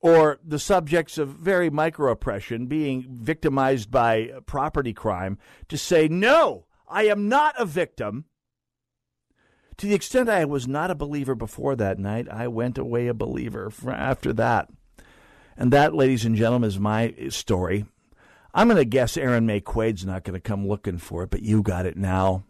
[0.00, 5.36] or the subjects of very micro oppression, being victimized by property crime,
[5.68, 8.24] to say, no, I am not a victim.
[9.76, 13.12] To the extent I was not a believer before that night, I went away a
[13.12, 14.70] believer after that.
[15.58, 17.84] And that, ladies and gentlemen, is my story.
[18.54, 21.42] I'm going to guess Erin Maye Quade's not going to come looking for it, but
[21.42, 22.44] you got it now.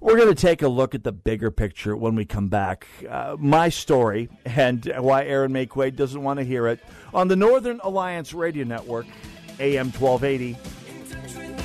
[0.00, 2.86] We're going to take a look at the bigger picture when we come back.
[3.08, 6.80] Uh, my story and why Erin Quade doesn't want to hear it
[7.12, 9.06] on the Northern Alliance Radio Network,
[9.58, 10.56] AM 1280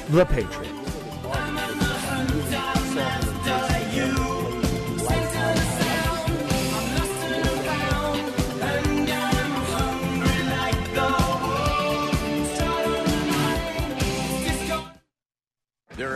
[0.09, 0.85] The Patriot.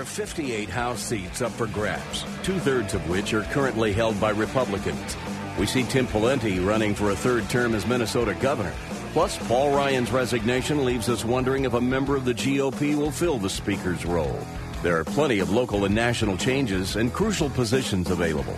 [0.09, 5.15] 58 House seats up for grabs, two thirds of which are currently held by Republicans.
[5.57, 8.73] We see Tim Pawlenty running for a third term as Minnesota governor.
[9.13, 13.37] Plus, Paul Ryan's resignation leaves us wondering if a member of the GOP will fill
[13.37, 14.39] the Speaker's role.
[14.83, 18.55] There are plenty of local and national changes and crucial positions available.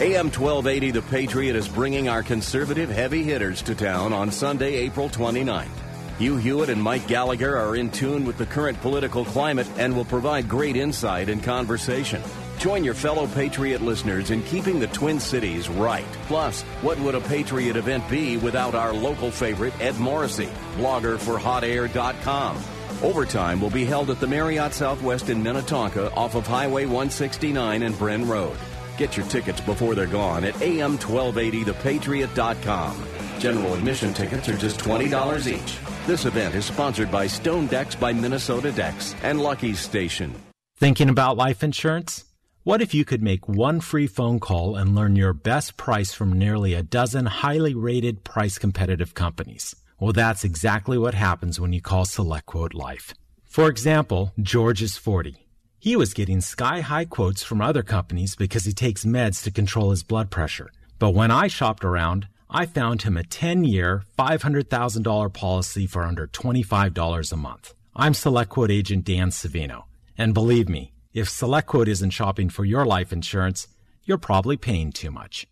[0.00, 5.08] AM 1280 The Patriot is bringing our conservative heavy hitters to town on Sunday, April
[5.08, 5.87] 29th.
[6.18, 10.04] Hugh Hewitt and Mike Gallagher are in tune with the current political climate and will
[10.04, 12.20] provide great insight and conversation.
[12.58, 16.04] Join your fellow Patriot listeners in keeping the Twin Cities right.
[16.26, 21.38] Plus, what would a Patriot event be without our local favorite, Ed Morrissey, blogger for
[21.38, 22.60] HotAir.com?
[23.00, 27.94] Overtime will be held at the Marriott Southwest in Minnetonka off of Highway 169 and
[27.94, 28.56] Bren Road.
[28.96, 33.04] Get your tickets before they're gone at am1280thepatriot.com.
[33.38, 35.78] General admission tickets are just $20 each.
[36.08, 40.34] This event is sponsored by Stone Decks by Minnesota Decks and Lucky's Station.
[40.78, 42.24] Thinking about life insurance?
[42.62, 46.32] What if you could make one free phone call and learn your best price from
[46.32, 49.76] nearly a dozen highly rated price competitive companies?
[50.00, 53.12] Well, that's exactly what happens when you call SelectQuote Life.
[53.44, 55.36] For example, George is 40.
[55.78, 59.90] He was getting sky high quotes from other companies because he takes meds to control
[59.90, 60.70] his blood pressure.
[60.98, 66.26] But when I shopped around, I found him a 10 year, $500,000 policy for under
[66.26, 67.74] $25 a month.
[67.94, 69.84] I'm SelectQuote agent Dan Savino.
[70.16, 73.68] And believe me, if SelectQuote isn't shopping for your life insurance,
[74.04, 75.46] you're probably paying too much.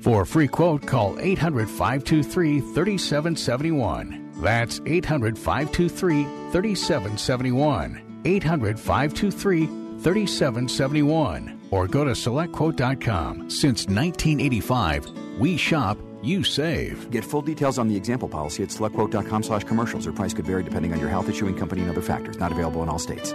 [0.00, 4.32] For a free quote, call 800 523 3771.
[4.40, 8.22] That's 800 523 3771.
[8.24, 9.66] 800 523
[10.00, 11.60] 3771.
[11.70, 13.50] Or go to selectquote.com.
[13.50, 17.10] Since 1985, we shop, you save.
[17.10, 20.06] Get full details on the example policy at selectquote.com slash commercials.
[20.06, 22.38] Or price could vary depending on your health issuing company and other factors.
[22.38, 23.34] Not available in all states.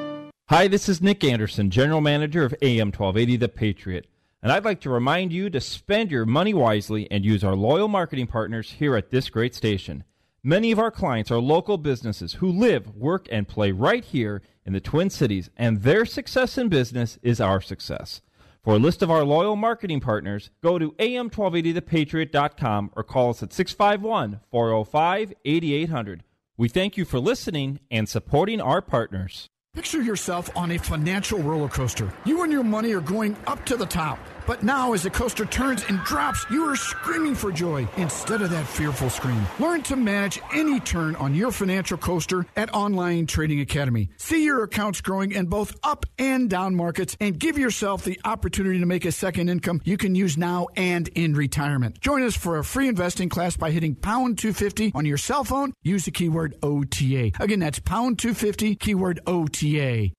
[0.49, 4.07] Hi, this is Nick Anderson, General Manager of AM 1280 The Patriot.
[4.41, 7.87] And I'd like to remind you to spend your money wisely and use our loyal
[7.87, 10.03] marketing partners here at this great station.
[10.43, 14.73] Many of our clients are local businesses who live, work, and play right here in
[14.73, 18.21] the Twin Cities, and their success in business is our success.
[18.63, 23.51] For a list of our loyal marketing partners, go to am1280thepatriot.com or call us at
[23.51, 26.23] 651 405 8800.
[26.55, 29.49] We thank you for listening and supporting our partners.
[29.73, 32.13] Picture yourself on a financial roller coaster.
[32.23, 34.17] You and your money are going up to the top.
[34.45, 38.49] But now, as the coaster turns and drops, you are screaming for joy instead of
[38.49, 39.41] that fearful scream.
[39.59, 44.09] Learn to manage any turn on your financial coaster at Online Trading Academy.
[44.17, 48.79] See your accounts growing in both up and down markets and give yourself the opportunity
[48.79, 51.99] to make a second income you can use now and in retirement.
[52.01, 55.73] Join us for a free investing class by hitting pound 250 on your cell phone.
[55.83, 57.31] Use the keyword OTA.
[57.39, 60.11] Again, that's pound 250, keyword OTA.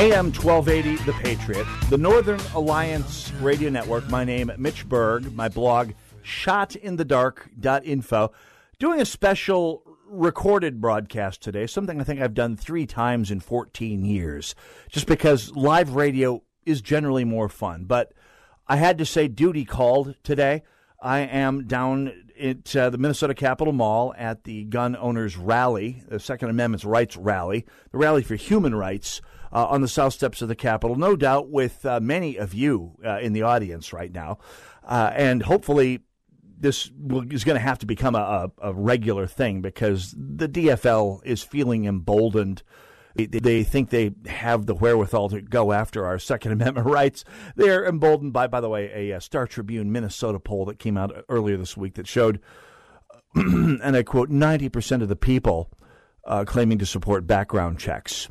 [0.00, 4.08] AM 1280, The Patriot, the Northern Alliance Radio Network.
[4.08, 5.34] My name, Mitch Berg.
[5.34, 5.90] My blog,
[6.24, 8.32] shotinthedark.info.
[8.78, 14.02] Doing a special recorded broadcast today, something I think I've done three times in 14
[14.02, 14.54] years,
[14.88, 17.84] just because live radio is generally more fun.
[17.84, 18.14] But
[18.66, 20.62] I had to say, duty called today.
[21.02, 26.18] I am down at uh, the Minnesota Capitol Mall at the Gun Owners Rally, the
[26.18, 29.20] Second Amendment Rights Rally, the Rally for Human Rights
[29.52, 32.92] uh, on the south steps of the Capitol, no doubt with uh, many of you
[33.04, 34.38] uh, in the audience right now.
[34.84, 36.00] Uh, and hopefully,
[36.58, 36.90] this
[37.30, 41.86] is going to have to become a, a, regular thing because the DFL is feeling
[41.86, 42.62] emboldened.
[43.14, 47.24] They, think they have the wherewithal to go after our Second Amendment rights.
[47.56, 51.24] They're emboldened by, by the way, a, a Star Tribune Minnesota poll that came out
[51.28, 52.40] earlier this week that showed,
[53.34, 55.70] and I quote, 90% of the people
[56.24, 58.28] uh, claiming to support background checks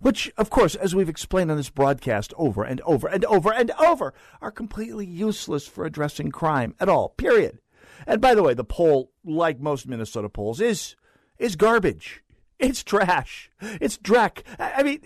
[0.00, 3.70] which, of course, as we've explained on this broadcast over and over and over and
[3.72, 7.58] over, are completely useless for addressing crime at all, period.
[8.06, 10.96] And by the way, the poll, like most Minnesota polls, is
[11.38, 12.22] is garbage.
[12.60, 13.50] It's trash.
[13.80, 14.42] It's dreck.
[14.58, 15.00] I mean,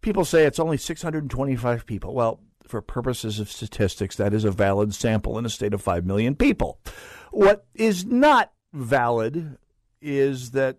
[0.00, 2.14] people say it's only 625 people.
[2.14, 6.06] Well, for purposes of statistics, that is a valid sample in a state of 5
[6.06, 6.80] million people.
[7.30, 9.58] What is not valid
[10.00, 10.78] is that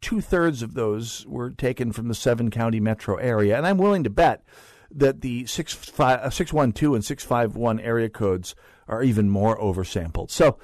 [0.00, 3.56] two thirds of those were taken from the seven county metro area.
[3.56, 4.44] And I'm willing to bet
[4.90, 8.54] that the 612 uh, and 651 area codes
[8.86, 10.30] are even more oversampled.
[10.30, 10.58] So,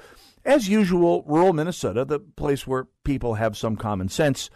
[0.45, 4.49] as usual, rural Minnesota, the place where people have some common sense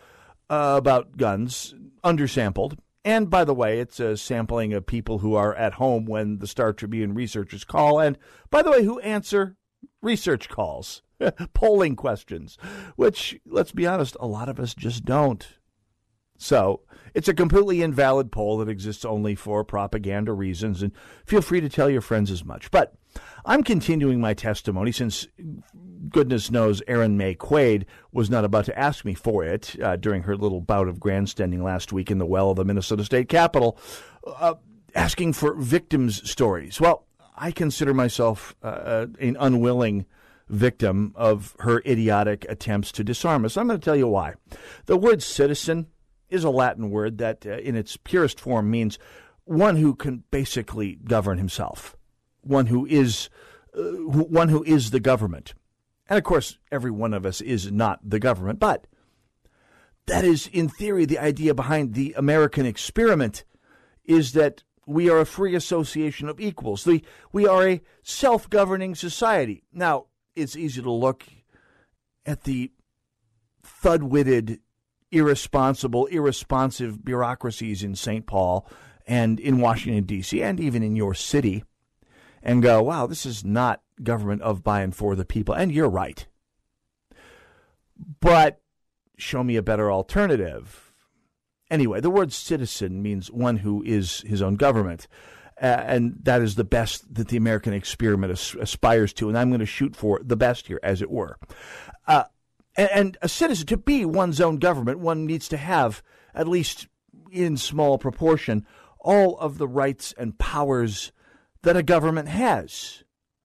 [0.50, 1.74] uh, about guns,
[2.04, 2.78] undersampled.
[3.04, 6.48] And by the way, it's a sampling of people who are at home when the
[6.48, 8.18] Star Tribune researchers call, and
[8.50, 9.56] by the way, who answer
[10.02, 11.02] research calls,
[11.54, 12.58] polling questions,
[12.96, 15.59] which, let's be honest, a lot of us just don't.
[16.40, 16.82] So
[17.14, 20.92] it's a completely invalid poll that exists only for propaganda reasons, and
[21.26, 22.72] feel free to tell your friends as much.
[22.72, 22.96] But
[23.46, 25.28] I'm continuing my testimony since
[26.10, 30.24] goodness knows Erin Maye Quade was not about to ask me for it uh, during
[30.24, 33.78] her little bout of grandstanding last week in the well of the Minnesota State Capitol,
[34.26, 34.56] uh,
[34.96, 36.80] asking for victims' stories.
[36.80, 40.06] Well, I consider myself uh, uh an unwilling
[40.48, 43.58] victim of her idiotic attempts to disarm us.
[43.58, 44.34] I'm going to tell you why.
[44.86, 45.88] The word citizen
[46.30, 49.00] is a Latin word that, uh, in its purest form, means
[49.46, 51.96] one who can basically govern himself,
[52.42, 53.30] one who is
[53.76, 55.54] uh, one who is the government.
[56.08, 58.88] And of course, every one of us is not the government, but
[60.08, 63.44] that is, in theory, the idea behind the American experiment
[64.06, 66.84] is that we are a free association of equals.
[66.84, 69.64] The, we are a self governing society.
[69.72, 71.26] Now, it's easy to look
[72.26, 72.72] at the
[73.62, 74.62] thud witted
[75.12, 78.26] irresponsible, irresponsive bureaucracies in St.
[78.26, 78.70] Paul
[79.08, 81.64] and in Washington, D.C., and even in your city,
[82.44, 85.54] and go, wow, this is not government of, by, and for the people.
[85.54, 86.28] And you're right.
[88.22, 88.62] But
[89.18, 90.94] show me a better alternative.
[91.70, 95.08] Anyway, the word citizen means one who is his own government.
[95.58, 99.28] And that is the best that the American experiment as- aspires to.
[99.28, 101.38] And I'm going to shoot for the best here, as it were.
[102.08, 102.24] Uh,
[102.80, 106.02] and, and a citizen, to be one's own government, one needs to have,
[106.34, 106.88] at least
[107.30, 108.66] in small proportion,
[109.00, 111.12] all of the rights and powers
[111.64, 113.04] that a government has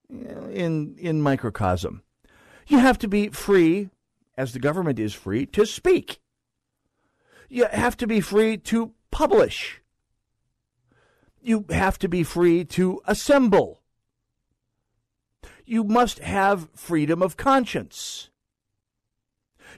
[0.09, 2.03] in, in microcosm.
[2.69, 3.91] You have to be free,
[4.39, 6.21] as the government is free, to speak.
[7.49, 9.81] You have to be free to publish.
[11.43, 13.83] You have to be free to assemble.
[15.67, 18.31] You must have freedom of conscience.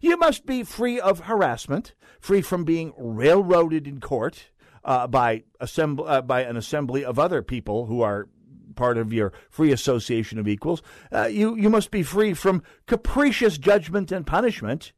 [0.00, 4.50] You must be free of harassment, free from being railroaded in court
[4.84, 8.28] uh, by, assemb- uh, by an assembly of other people who are
[8.74, 10.82] part of your free association of equals.
[11.10, 14.92] Uh, you, you must be free from capricious judgment and punishment.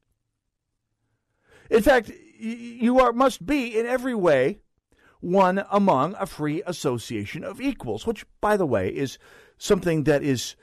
[1.70, 4.60] In fact, you are, must be in every way
[5.20, 9.18] one among a free association of equals, which, by the way, is
[9.56, 10.54] something that is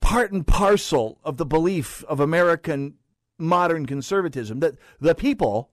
[0.00, 2.94] part and parcel of the belief of American
[3.38, 5.70] modern conservatism that the people,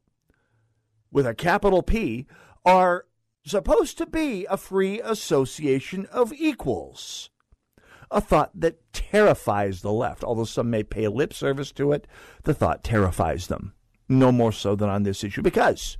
[1.11, 2.27] with a capital P,
[2.65, 3.05] are
[3.45, 7.29] supposed to be a free association of equals.
[8.11, 10.23] A thought that terrifies the left.
[10.23, 12.07] Although some may pay lip service to it,
[12.43, 13.73] the thought terrifies them.
[14.07, 15.41] No more so than on this issue.
[15.41, 15.97] Because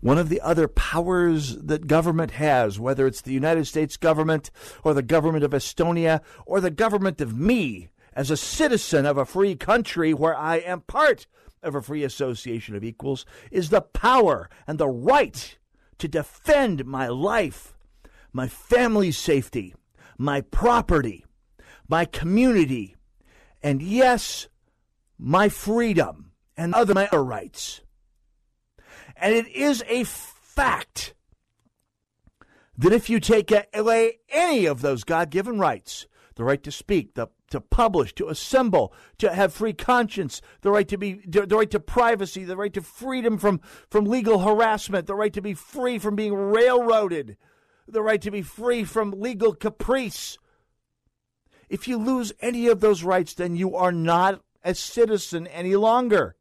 [0.00, 4.50] one of the other powers that government has, whether it's the United States government
[4.82, 9.24] or the government of Estonia or the government of me, as a citizen of a
[9.24, 11.26] free country where I am part
[11.62, 15.58] of a free association of equals, is the power and the right
[15.98, 17.74] to defend my life,
[18.32, 19.74] my family's safety,
[20.18, 21.24] my property,
[21.88, 22.94] my community,
[23.62, 24.48] and yes,
[25.18, 27.80] my freedom and other my other rights.
[29.16, 31.14] And it is a fact
[32.76, 37.14] that if you take away any of those God given rights, the right to speak,
[37.14, 41.70] the to publish, to assemble, to have free conscience, the right to be, the right
[41.70, 46.00] to privacy, the right to freedom from, from legal harassment, the right to be free
[46.00, 47.36] from being railroaded,
[47.86, 50.36] the right to be free from legal caprice.
[51.68, 56.34] If you lose any of those rights, then you are not a citizen any longer.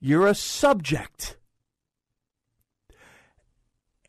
[0.00, 1.38] You're a subject.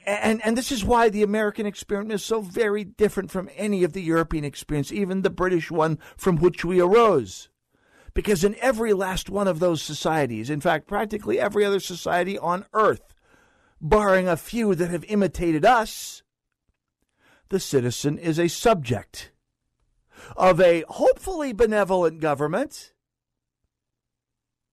[0.05, 3.93] And, and this is why the American experiment is so very different from any of
[3.93, 7.49] the European experience, even the British one from which we arose.
[8.13, 12.65] Because in every last one of those societies, in fact, practically every other society on
[12.73, 13.13] earth,
[13.81, 16.21] barring a few that have imitated us,
[17.49, 19.31] the citizen is a subject
[20.35, 22.93] of a hopefully benevolent government,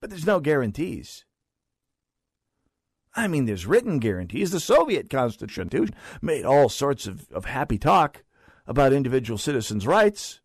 [0.01, 1.24] but there's no guarantees.
[3.21, 4.51] I mean, there's written guarantees.
[4.51, 8.25] The Soviet Constitution made all sorts of, of happy talk
[8.66, 10.41] about individual citizens' rights.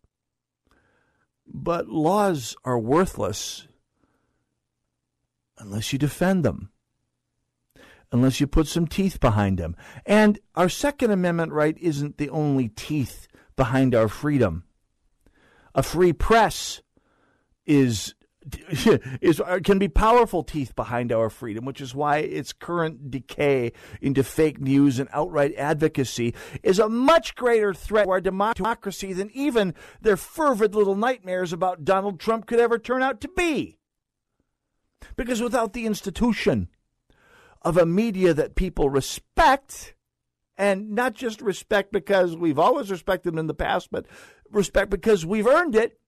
[1.46, 3.66] But laws are worthless
[5.58, 6.70] unless you defend them.
[8.12, 9.76] unless you put some teeth behind them.
[10.04, 14.64] And our Second Amendment right isn't the only teeth behind our freedom.
[15.74, 16.80] A free press
[17.66, 18.14] is
[19.20, 23.72] is uh, can be powerful teeth behind our freedom, which is why its current decay
[24.00, 29.30] into fake news and outright advocacy is a much greater threat to our democracy than
[29.32, 33.78] even their fervid little nightmares about Donald Trump could ever turn out to be.
[35.16, 36.68] Because without the institution
[37.62, 39.94] of a media that people respect,
[40.56, 44.06] and not just respect because we've always respected them in the past, but
[44.50, 45.98] respect because we've earned it,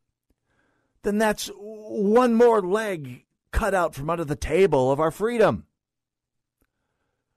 [1.09, 5.65] then that's one more leg cut out from under the table of our freedom.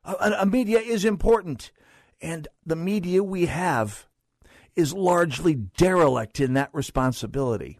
[0.04, 1.72] A, a, media is important,
[2.22, 4.08] and the media we have
[4.76, 7.80] is largely derelict in that responsibility.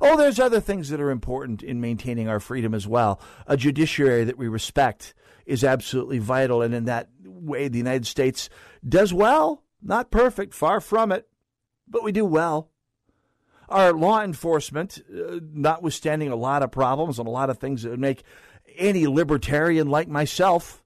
[0.00, 3.20] Oh, there's other things that are important in maintaining our freedom as well.
[3.48, 5.12] A judiciary that we respect
[5.44, 8.48] is absolutely vital, and in that way, the United States
[8.88, 9.64] does well.
[9.82, 11.26] Not perfect, far from it,
[11.88, 12.70] but we do well.
[13.68, 17.90] Our law enforcement, uh, notwithstanding a lot of problems and a lot of things that
[17.90, 18.22] would make
[18.76, 20.82] any libertarian like myself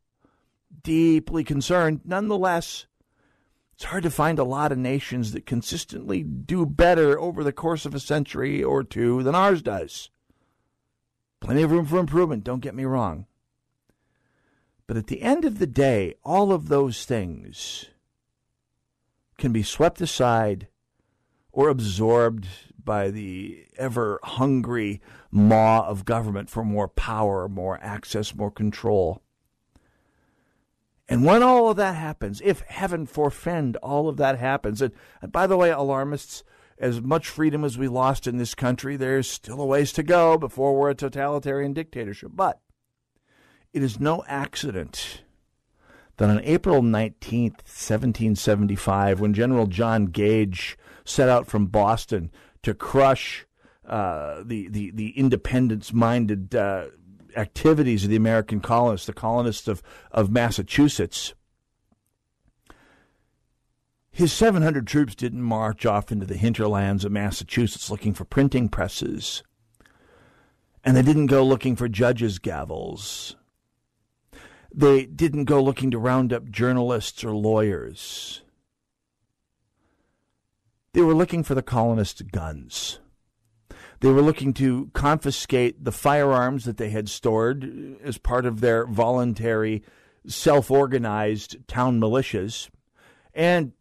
[0.82, 2.86] deeply concerned, nonetheless,
[3.74, 7.86] it's hard to find a lot of nations that consistently do better over the course
[7.86, 10.10] of a century or two than ours does.
[11.40, 13.26] Plenty of room for improvement, don't get me wrong.
[14.86, 17.86] But at the end of the day, all of those things
[19.38, 20.68] can be swept aside
[21.50, 22.46] or absorbed
[22.84, 29.22] by the ever hungry maw of government for more power, more access, more control.
[31.08, 35.32] And when all of that happens, if heaven forfend all of that happens, and, and
[35.32, 36.44] by the way, alarmists,
[36.78, 40.36] as much freedom as we lost in this country, there's still a ways to go
[40.38, 42.32] before we're a totalitarian dictatorship.
[42.34, 42.60] But
[43.72, 45.22] it is no accident
[46.16, 52.30] that on April 19th, 1775, when General John Gage set out from Boston
[52.62, 53.46] to crush
[53.86, 56.86] uh, the, the, the independence minded uh,
[57.36, 61.34] activities of the American colonists, the colonists of, of Massachusetts.
[64.10, 69.42] His 700 troops didn't march off into the hinterlands of Massachusetts looking for printing presses.
[70.84, 73.34] And they didn't go looking for judges' gavels.
[74.74, 78.41] They didn't go looking to round up journalists or lawyers.
[80.95, 83.01] They were looking for the colonists' guns.
[84.01, 88.86] They were looking to confiscate the firearms that they had stored as part of their
[88.86, 89.82] voluntary,
[90.26, 92.68] self organized town militias,
[93.32, 93.72] and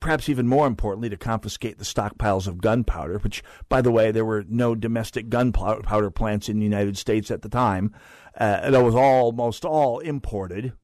[0.00, 4.24] perhaps even more importantly, to confiscate the stockpiles of gunpowder, which, by the way, there
[4.24, 7.94] were no domestic gunpowder plants in the United States at the time.
[8.36, 10.74] Uh, that was almost all imported.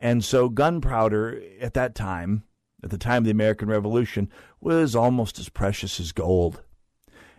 [0.00, 2.44] And so gunpowder at that time
[2.82, 6.62] at the time of the American Revolution was almost as precious as gold.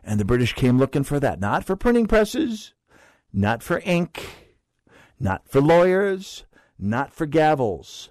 [0.04, 2.74] And the British came looking for that, not for printing presses,
[3.32, 4.56] not for ink,
[5.20, 6.46] not for lawyers,
[6.78, 8.10] not for gavels.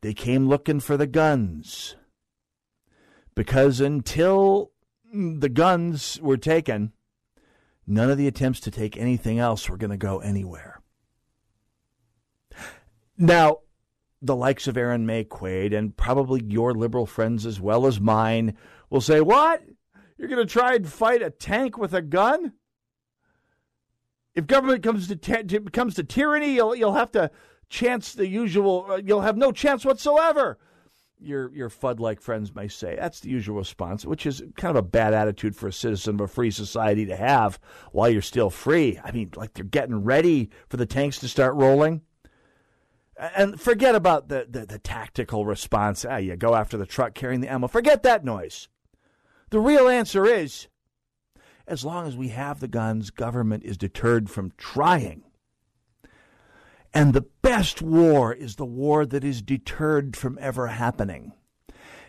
[0.00, 1.96] They came looking for the guns.
[3.34, 4.72] Because until
[5.12, 6.92] the guns were taken,
[7.86, 10.80] none of the attempts to take anything else were going to go anywhere.
[13.16, 13.58] Now,
[14.24, 18.56] the likes of Erin Maye Quade and probably your liberal friends as well as mine
[18.90, 19.62] will say, What?
[20.16, 22.52] You're going to try and fight a tank with a gun?
[24.34, 27.30] If government comes to, t- comes to tyranny, you'll, you'll have to
[27.68, 30.58] chance the usual, uh, you'll have no chance whatsoever.
[31.20, 32.96] Your, your FUD like friends may say.
[32.96, 36.20] That's the usual response, which is kind of a bad attitude for a citizen of
[36.22, 37.58] a free society to have
[37.92, 38.98] while you're still free.
[39.02, 42.02] I mean, like they're getting ready for the tanks to start rolling.
[43.16, 46.04] And forget about the, the, the tactical response.
[46.04, 47.68] Ah, you go after the truck carrying the ammo.
[47.68, 48.68] Forget that noise.
[49.50, 50.66] The real answer is
[51.66, 55.22] as long as we have the guns, government is deterred from trying.
[56.92, 61.32] And the best war is the war that is deterred from ever happening.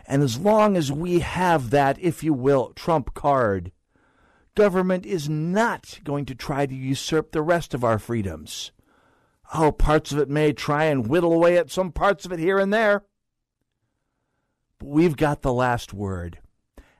[0.07, 3.71] And as long as we have that, if you will, trump card,
[4.53, 8.71] government is not going to try to usurp the rest of our freedoms.
[9.53, 12.57] Oh, parts of it may try and whittle away at some parts of it here
[12.57, 13.03] and there.
[14.79, 16.39] But we've got the last word.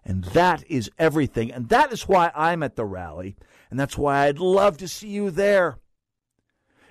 [0.03, 1.51] And that is everything.
[1.51, 3.35] And that is why I'm at the rally.
[3.71, 5.79] And that's why I'd love to see you there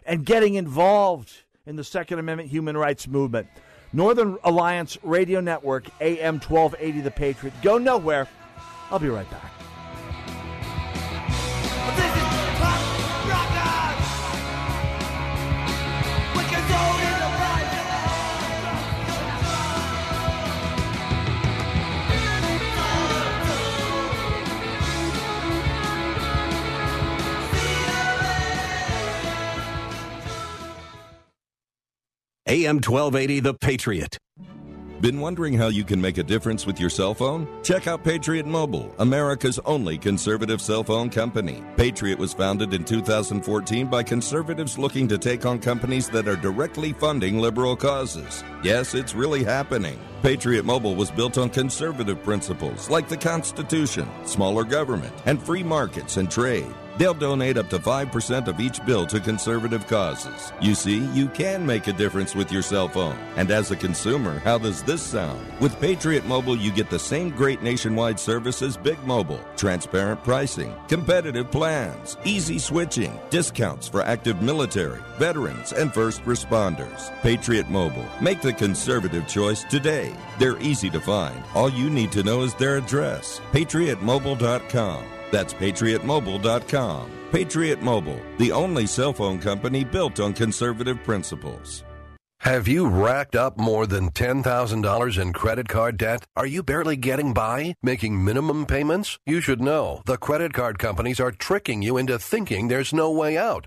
[0.04, 3.46] and getting involved in the Second Amendment human rights movement.
[3.92, 7.54] Northern Alliance Radio Network, AM 1280 The Patriot.
[7.62, 8.26] Go nowhere.
[8.90, 9.63] I'll be right back.
[32.46, 34.18] AM 1280, The Patriot.
[35.00, 37.48] Been wondering how you can make a difference with your cell phone?
[37.62, 41.64] Check out Patriot Mobile, America's only conservative cell phone company.
[41.78, 46.92] Patriot was founded in 2014 by conservatives looking to take on companies that are directly
[46.92, 48.44] funding liberal causes.
[48.62, 49.98] Yes, it's really happening.
[50.20, 56.18] Patriot Mobile was built on conservative principles like the Constitution, smaller government, and free markets
[56.18, 56.74] and trade.
[56.96, 60.52] They'll donate up to 5% of each bill to conservative causes.
[60.60, 63.18] You see, you can make a difference with your cell phone.
[63.36, 65.44] And as a consumer, how does this sound?
[65.60, 70.74] With Patriot Mobile, you get the same great nationwide service as Big Mobile transparent pricing,
[70.88, 77.10] competitive plans, easy switching, discounts for active military, veterans, and first responders.
[77.22, 78.06] Patriot Mobile.
[78.20, 80.14] Make the conservative choice today.
[80.38, 81.42] They're easy to find.
[81.54, 85.13] All you need to know is their address patriotmobile.com.
[85.30, 87.10] That's patriotmobile.com.
[87.32, 91.82] Patriot Mobile, the only cell phone company built on conservative principles.
[92.44, 96.26] Have you racked up more than $10,000 in credit card debt?
[96.36, 99.18] Are you barely getting by, making minimum payments?
[99.24, 103.38] You should know the credit card companies are tricking you into thinking there's no way
[103.38, 103.66] out.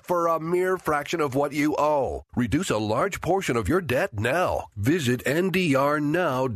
[0.00, 2.24] for a mere fraction of what you owe.
[2.36, 4.68] Reduce a large portion of your debt now.
[4.76, 6.54] Visit ndrnow.com.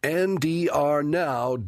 [0.04, 1.66] ndrnow.com.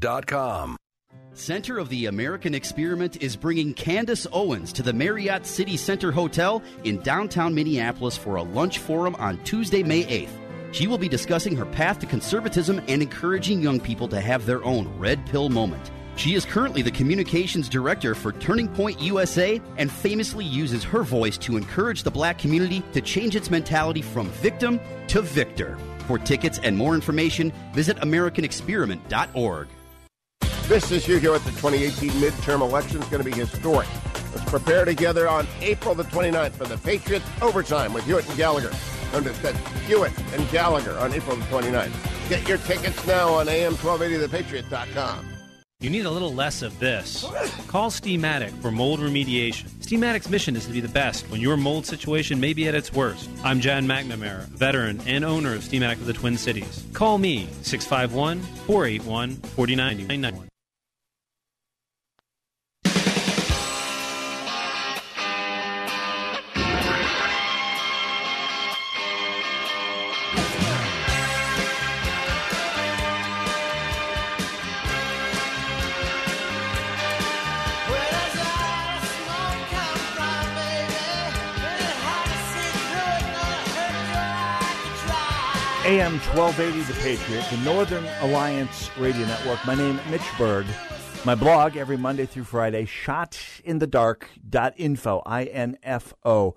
[1.33, 6.61] Center of the American Experiment is bringing Candace Owens to the Marriott City Center Hotel
[6.83, 10.40] in downtown Minneapolis for a lunch forum on Tuesday, May 8th.
[10.71, 14.63] She will be discussing her path to conservatism and encouraging young people to have their
[14.63, 15.91] own red pill moment.
[16.15, 21.37] She is currently the communications director for Turning Point USA and famously uses her voice
[21.39, 25.77] to encourage the black community to change its mentality from victim to victor.
[26.07, 29.67] For tickets and more information, visit AmericanExperiment.org.
[30.67, 33.87] This issue here at the 2018 midterm election is going to be historic.
[34.33, 38.71] Let's prepare together on April the 29th for the Patriots Overtime with Hewitt and Gallagher.
[39.11, 42.29] That's Hewitt and Gallagher on April the 29th.
[42.29, 45.27] Get your tickets now on am1280thepatriot.com.
[45.81, 47.25] You need a little less of this.
[47.67, 49.67] Call Steamatic for mold remediation.
[49.79, 52.93] Steamatic's mission is to be the best when your mold situation may be at its
[52.93, 53.27] worst.
[53.43, 56.85] I'm John McNamara, veteran and owner of Steamatic of the Twin Cities.
[56.93, 60.50] Call me 651 481 4091.
[85.91, 89.59] AM 1280 The Patriot, the Northern Alliance Radio Network.
[89.65, 90.65] My name Mitch Berg.
[91.25, 96.55] My blog every Monday through Friday, shotinthedark.info, I-N-F-O.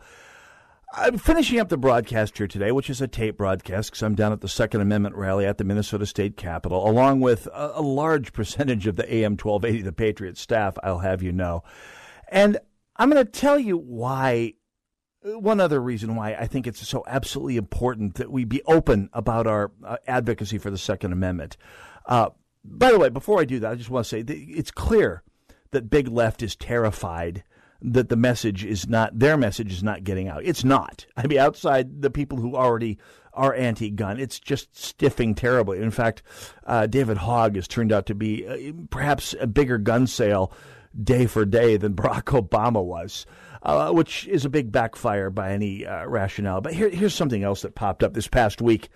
[0.93, 4.31] I'm finishing up the broadcast here today, which is a tape broadcast because I'm down
[4.31, 8.33] at the Second Amendment rally at the Minnesota State Capitol, along with a, a large
[8.33, 11.65] percentage of the AM 1280 The Patriot staff, I'll have you know.
[12.29, 12.59] And
[12.95, 14.55] I'm going to tell you why
[15.25, 19.47] one other reason why I think it's so absolutely important that we be open about
[19.47, 21.57] our uh, advocacy for the Second Amendment.
[22.07, 22.31] Uh,
[22.65, 25.23] by the way, before I do that, I just want to say it's clear
[25.71, 27.43] that Big Left is terrified
[27.81, 30.45] that the message is not their message is not getting out.
[30.45, 31.07] It's not.
[31.17, 32.99] I mean, outside the people who already
[33.33, 35.81] are anti-gun, it's just stiffing terribly.
[35.81, 36.23] In fact,
[36.67, 40.53] uh, David Hogg has turned out to be uh, perhaps a bigger gun sale
[41.03, 43.27] day for day than Barack Obama was
[43.65, 46.61] uh, which is a big backfire by any uh, rationale.
[46.61, 48.89] But here, here's something else that popped up this past week.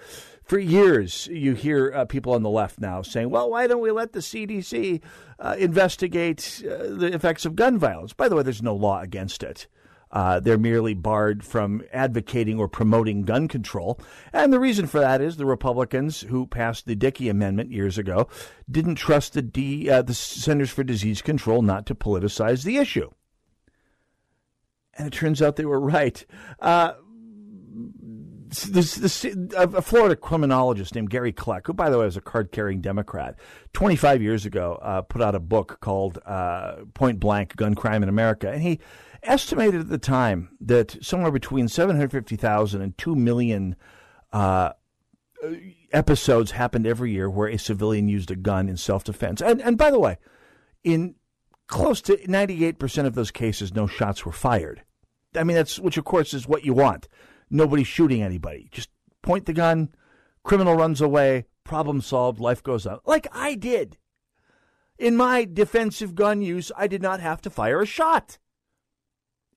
[0.45, 3.91] For years, you hear uh, people on the left now saying, well, why don't we
[3.91, 5.03] let the CDC
[5.39, 8.15] uh, investigate uh, the effects of gun violence?
[8.15, 9.67] By the way, there's no law against it.
[10.11, 14.01] Uh, they're merely barred from advocating or promoting gun control.
[14.33, 18.27] And the reason for that is the Republicans who passed the Dickey Amendment years ago
[18.71, 23.11] didn't trust the, D, uh, the Centers for Disease Control not to politicize the issue.
[24.99, 26.27] And it turns out they were right.
[26.59, 26.95] Uh,
[28.49, 29.25] this, this,
[29.57, 33.39] a Florida criminologist named Gary Kleck, who, by the way, was a card carrying Democrat,
[33.75, 38.09] 25 years ago, uh, put out a book called uh, Point Blank Gun Crime in
[38.09, 38.51] America.
[38.51, 38.81] And he
[39.23, 43.77] estimated at the time that somewhere between 750,000 and 2 million
[44.33, 44.73] uh,
[45.93, 49.41] episodes happened every year where a civilian used a gun in self defense.
[49.41, 50.19] And, and by the way,
[50.85, 51.15] in
[51.67, 54.83] close to 98% of those cases, no shots were fired.
[55.35, 57.09] I mean, that's which, of course, is what you want.
[57.51, 58.69] Nobody shooting anybody.
[58.71, 58.91] Just
[59.23, 59.91] point the gun,
[60.43, 63.01] criminal runs away, problem solved, life goes on.
[63.05, 63.99] Like I did.
[64.99, 68.39] In my defensive gun use, I did not have to fire a shot.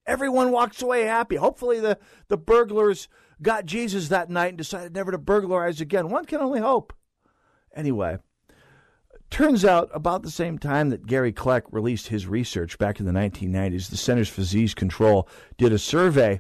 [0.06, 1.36] Everyone walks away happy.
[1.36, 1.98] Hopefully, the,
[2.28, 3.08] the burglars
[3.42, 6.10] got Jesus that night and decided never to burglarize again.
[6.10, 6.94] One can only hope.
[7.76, 8.18] Anyway,
[9.32, 13.12] turns out about the same time that Gary Kleck released his research back in the
[13.12, 15.28] 1990s, the Centers for Disease Control
[15.58, 16.40] did a survey,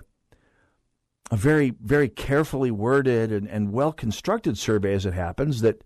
[1.31, 5.83] a very, very carefully worded and, and well constructed survey, as it happens, that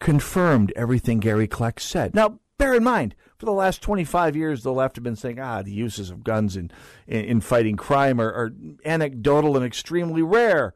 [0.00, 2.14] confirmed everything Gary Kleck said.
[2.14, 5.62] Now, bear in mind, for the last 25 years, the left have been saying, ah,
[5.62, 6.70] the uses of guns in,
[7.06, 8.52] in, in fighting crime are, are,
[8.84, 10.74] anecdotal and extremely rare.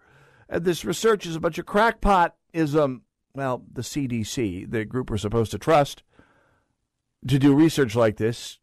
[0.48, 3.02] And this research is a bunch of crackpotism.
[3.34, 6.02] Well, the CDC, the group we're supposed to trust
[7.26, 8.58] to do research like this,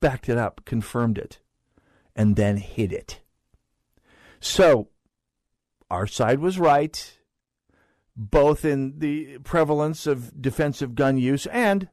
[0.00, 1.38] backed it up, confirmed it,
[2.16, 3.20] and then hid it.
[4.40, 4.88] So,
[5.90, 7.18] our side was right,
[8.16, 11.88] both in the prevalence of defensive gun use and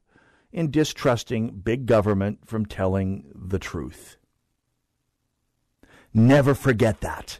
[0.51, 4.17] in distrusting big government from telling the truth.
[6.13, 7.39] Never forget that.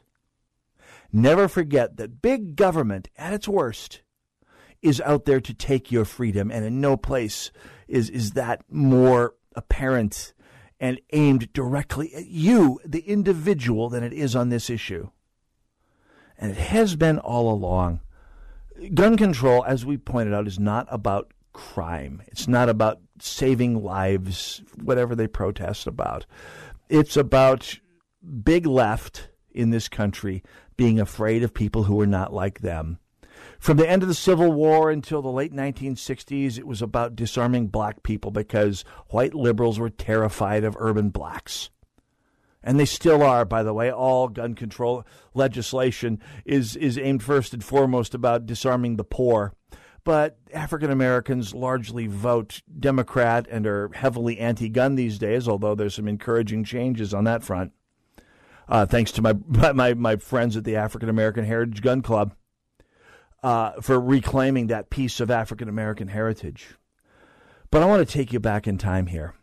[1.11, 4.01] Never forget that big government, at its worst,
[4.81, 7.51] is out there to take your freedom, and in no place
[7.87, 10.33] is, is that more apparent
[10.79, 15.09] and aimed directly at you, the individual, than it is on this issue.
[16.37, 18.01] And it has been all along.
[18.95, 22.23] Gun control, as we pointed out, is not about crime.
[22.27, 26.25] It's not about saving lives, whatever they protest about.
[26.89, 27.77] It's about
[28.43, 30.43] big left in this country
[30.77, 32.97] being afraid of people who are not like them.
[33.61, 37.67] From the end of the Civil War until the late 1960s, it was about disarming
[37.67, 41.69] black people because white liberals were terrified of urban blacks.
[42.63, 43.91] And they still are, by the way.
[43.91, 45.05] All gun control
[45.35, 49.53] legislation is, is aimed first and foremost about disarming the poor
[50.03, 55.93] but African Americans largely vote Democrat and are heavily anti gun these days, although there's
[55.93, 57.73] some encouraging changes on that front.
[58.67, 59.33] Uh, thanks to my,
[59.73, 62.33] my, my friends at the African American Heritage Gun Club
[63.43, 66.75] uh, for reclaiming that piece of African American heritage.
[67.69, 69.33] But I want to take you back in time here.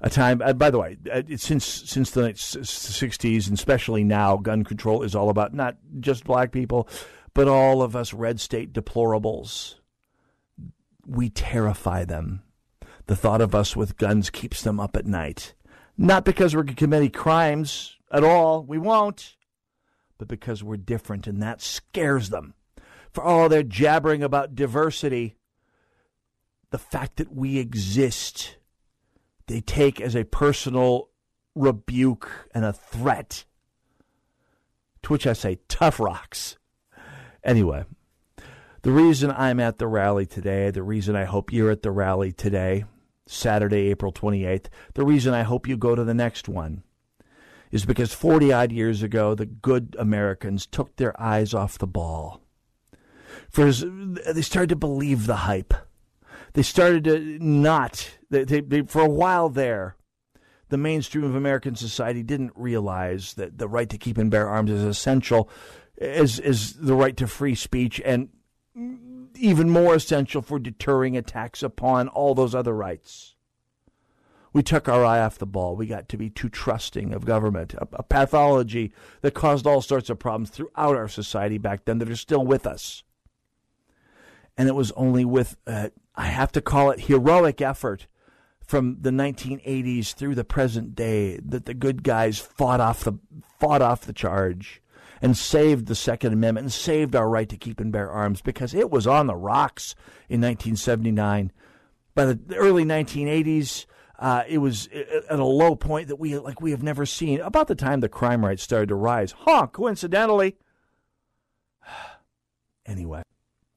[0.00, 4.64] A time, uh, by the way, uh, since since the 60s, and especially now, gun
[4.64, 6.88] control is all about not just black people,
[7.32, 9.76] but all of us red state deplorables,
[11.06, 12.42] we terrify them.
[13.06, 15.54] The thought of us with guns keeps them up at night.
[15.96, 19.36] Not because we're committing crimes at all, we won't,
[20.18, 22.54] but because we're different and that scares them.
[23.14, 25.36] For all their jabbering about diversity,
[26.70, 28.56] the fact that we exist,
[29.46, 31.10] they take as a personal
[31.54, 33.44] rebuke and a threat.
[35.04, 36.56] To which I say, tough rocks.
[37.44, 37.84] Anyway,
[38.82, 42.32] the reason I'm at the rally today, the reason I hope you're at the rally
[42.32, 42.84] today,
[43.28, 46.82] Saturday, April 28th, the reason I hope you go to the next one
[47.70, 52.40] is because 40 odd years ago, the good Americans took their eyes off the ball.
[53.54, 55.74] For they started to believe the hype.
[56.54, 59.94] They started to not, they, they, they, for a while there,
[60.70, 64.72] the mainstream of American society didn't realize that the right to keep and bear arms
[64.72, 65.48] is essential
[65.96, 68.30] is is the right to free speech and
[69.36, 73.36] even more essential for deterring attacks upon all those other rights.
[74.52, 75.76] We took our eye off the ball.
[75.76, 80.10] We got to be too trusting of government, a, a pathology that caused all sorts
[80.10, 83.03] of problems throughout our society back then that are still with us.
[84.56, 88.06] And it was only with, uh, I have to call it heroic effort
[88.60, 93.14] from the 1980s through the present day that the good guys fought off the
[93.58, 94.82] fought off the charge
[95.20, 98.74] and saved the Second Amendment and saved our right to keep and bear arms because
[98.74, 99.94] it was on the rocks
[100.28, 101.52] in 1979.
[102.14, 103.86] By the early 1980s,
[104.18, 104.88] uh, it was
[105.28, 107.40] at a low point that we like we have never seen.
[107.40, 109.66] About the time the crime rate started to rise, huh?
[109.66, 110.56] Coincidentally.
[112.86, 113.22] Anyway,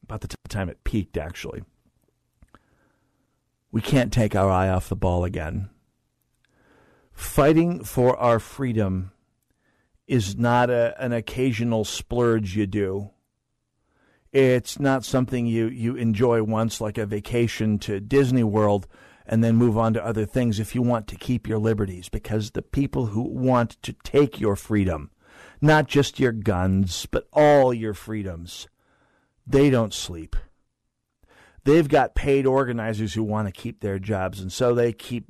[0.08, 1.64] about the time it peaked, actually.
[3.72, 5.70] We can't take our eye off the ball again.
[7.12, 9.12] Fighting for our freedom
[10.08, 13.10] is not a, an occasional splurge you do.
[14.32, 18.88] It's not something you, you enjoy once, like a vacation to Disney World,
[19.26, 22.08] and then move on to other things if you want to keep your liberties.
[22.08, 25.12] Because the people who want to take your freedom,
[25.60, 28.68] not just your guns, but all your freedoms,
[29.48, 30.36] they don't sleep.
[31.64, 35.26] They've got paid organizers who want to keep their jobs, and so they keep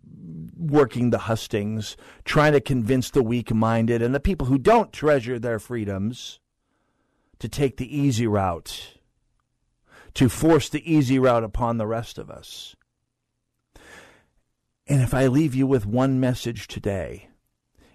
[0.56, 5.40] working the hustings, trying to convince the weak minded and the people who don't treasure
[5.40, 6.40] their freedoms
[7.40, 8.98] to take the easy route,
[10.14, 12.76] to force the easy route upon the rest of us.
[14.88, 17.30] And if I leave you with one message today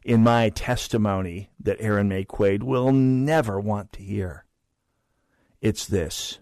[0.05, 4.45] in my testimony that Erin Maye Quade will never want to hear,
[5.63, 6.41] it's this.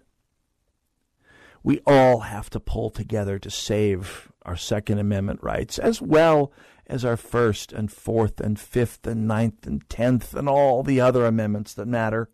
[1.63, 6.51] We all have to pull together to save our Second Amendment rights, as well
[6.87, 11.25] as our First and Fourth and Fifth and Ninth and Tenth and all the other
[11.25, 12.31] amendments that matter.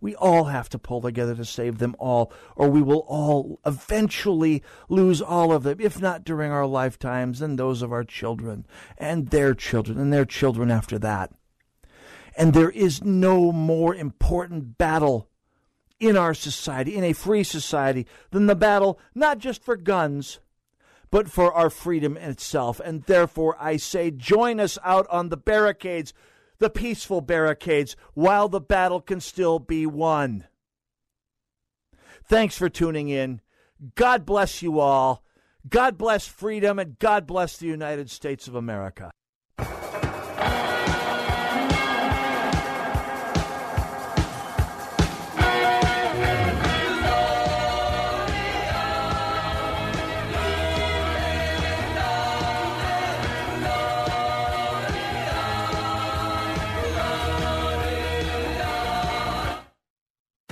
[0.00, 4.62] We all have to pull together to save them all, or we will all eventually
[4.88, 8.64] lose all of them, if not during our lifetimes, then those of our children,
[8.96, 11.32] and their children, and their children after that.
[12.36, 15.29] And there is no more important battle
[16.00, 20.40] in our society, in a free society, than the battle not just for guns,
[21.10, 22.80] but for our freedom itself.
[22.80, 26.12] And therefore, I say, join us out on the barricades
[26.60, 30.46] the peaceful barricades while the battle can still be won.
[32.22, 33.40] Thanks for tuning in.
[33.96, 35.24] God bless you all.
[35.68, 39.10] God bless freedom and God bless the United States of America.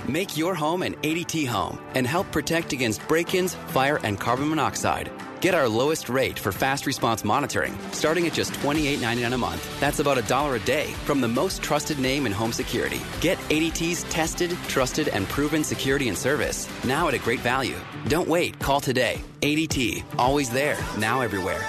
[0.09, 4.49] Make your home an ADT home and help protect against break ins, fire, and carbon
[4.49, 5.11] monoxide.
[5.39, 9.79] Get our lowest rate for fast response monitoring, starting at just $28.99 a month.
[9.79, 12.99] That's about a dollar a day from the most trusted name in home security.
[13.21, 17.77] Get ADT's tested, trusted, and proven security and service now at a great value.
[18.07, 18.57] Don't wait.
[18.57, 19.21] Call today.
[19.41, 21.61] ADT, always there, now everywhere.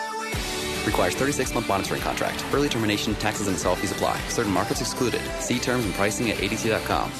[0.87, 2.43] Requires 36 month monitoring contract.
[2.55, 4.19] Early termination, taxes, and fees apply.
[4.29, 5.21] Certain markets excluded.
[5.41, 7.13] See terms and pricing at ADT.com.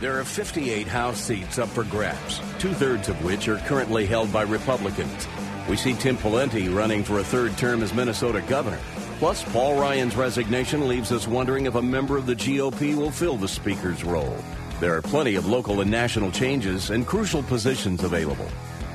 [0.00, 4.32] There are 58 House seats up for grabs, two thirds of which are currently held
[4.32, 5.28] by Republicans.
[5.68, 8.80] We see Tim Pawlenty running for a third term as Minnesota governor.
[9.20, 13.36] Plus, Paul Ryan's resignation leaves us wondering if a member of the GOP will fill
[13.36, 14.36] the Speaker's role.
[14.80, 18.48] There are plenty of local and national changes and crucial positions available.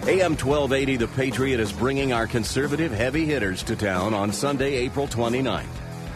[0.03, 5.07] AM 1280 The Patriot is bringing our conservative heavy hitters to town on Sunday, April
[5.07, 5.65] 29th.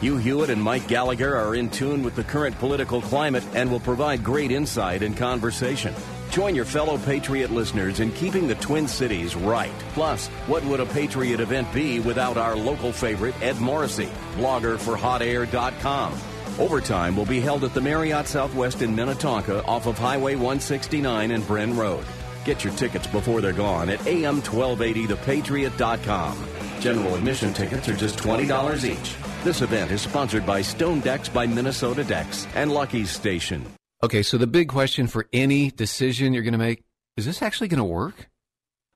[0.03, 3.79] Hugh Hewitt and Mike Gallagher are in tune with the current political climate and will
[3.79, 5.95] provide great insight and conversation.
[6.29, 9.71] Join your fellow Patriot listeners in keeping the Twin Cities right.
[9.93, 14.97] Plus, what would a Patriot event be without our local favorite, Ed Morrissey, blogger for
[14.97, 16.13] HotAir.com?
[16.59, 21.45] Overtime will be held at the Marriott Southwest in Minnetonka off of Highway 169 and
[21.45, 22.03] Bren Road.
[22.43, 26.47] Get your tickets before they're gone at am1280thepatriot.com.
[26.81, 29.15] General admission tickets are just $20 each.
[29.43, 33.65] This event is sponsored by Stone Decks by Minnesota Decks and Lucky's Station.
[34.01, 36.85] Okay, so the big question for any decision you're going to make
[37.17, 38.29] is this actually going to work?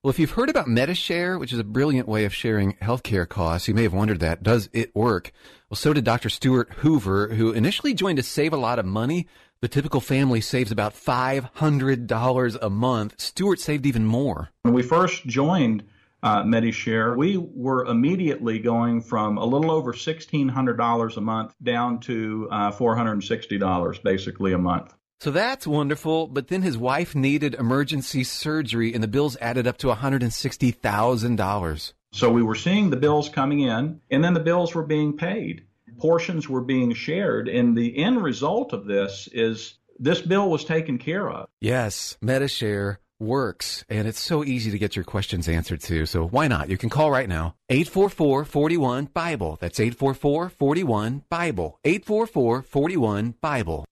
[0.01, 3.67] Well, if you've heard about Medi-Share, which is a brilliant way of sharing healthcare costs,
[3.67, 4.41] you may have wondered that.
[4.41, 5.33] Does it work?
[5.69, 6.29] Well, so did Dr.
[6.29, 9.27] Stuart Hoover, who initially joined to save a lot of money.
[9.59, 13.19] The typical family saves about $500 a month.
[13.19, 14.51] Stuart saved even more.
[14.61, 15.83] When we first joined
[16.24, 22.47] uh, Medi-Share, we were immediately going from a little over $1,600 a month down to
[22.51, 24.93] uh, $460 basically a month.
[25.20, 29.78] So that's wonderful, but then his wife needed emergency surgery and the bills added up
[29.80, 31.93] to $160,000.
[32.13, 35.63] So we were seeing the bills coming in and then the bills were being paid.
[35.97, 40.99] Portions were being shared and the end result of this is this bill was taken
[40.99, 41.49] care of.
[41.59, 46.05] Yes, Medi-Share works and it's so easy to get your questions answered too.
[46.05, 46.70] So why not?
[46.70, 47.55] You can call right now.
[47.70, 51.80] 844-41 That's 844-41-BIBLE.
[51.84, 53.86] 844-41-BIBLE.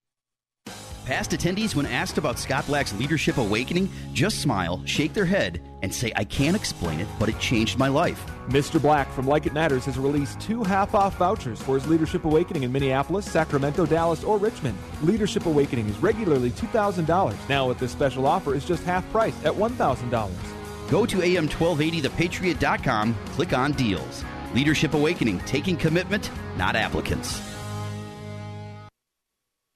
[1.06, 5.94] Past attendees, when asked about Scott Black's Leadership Awakening, just smile, shake their head, and
[5.94, 8.26] say, I can't explain it, but it changed my life.
[8.48, 8.82] Mr.
[8.82, 12.64] Black from Like It Matters has released two half off vouchers for his Leadership Awakening
[12.64, 14.76] in Minneapolis, Sacramento, Dallas, or Richmond.
[15.02, 17.36] Leadership Awakening is regularly $2,000.
[17.48, 20.90] Now, with this special offer, is just half price at $1,000.
[20.90, 24.24] Go to am1280thepatriot.com, click on deals.
[24.54, 27.40] Leadership Awakening, taking commitment, not applicants.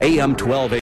[0.03, 0.79] AM 1280.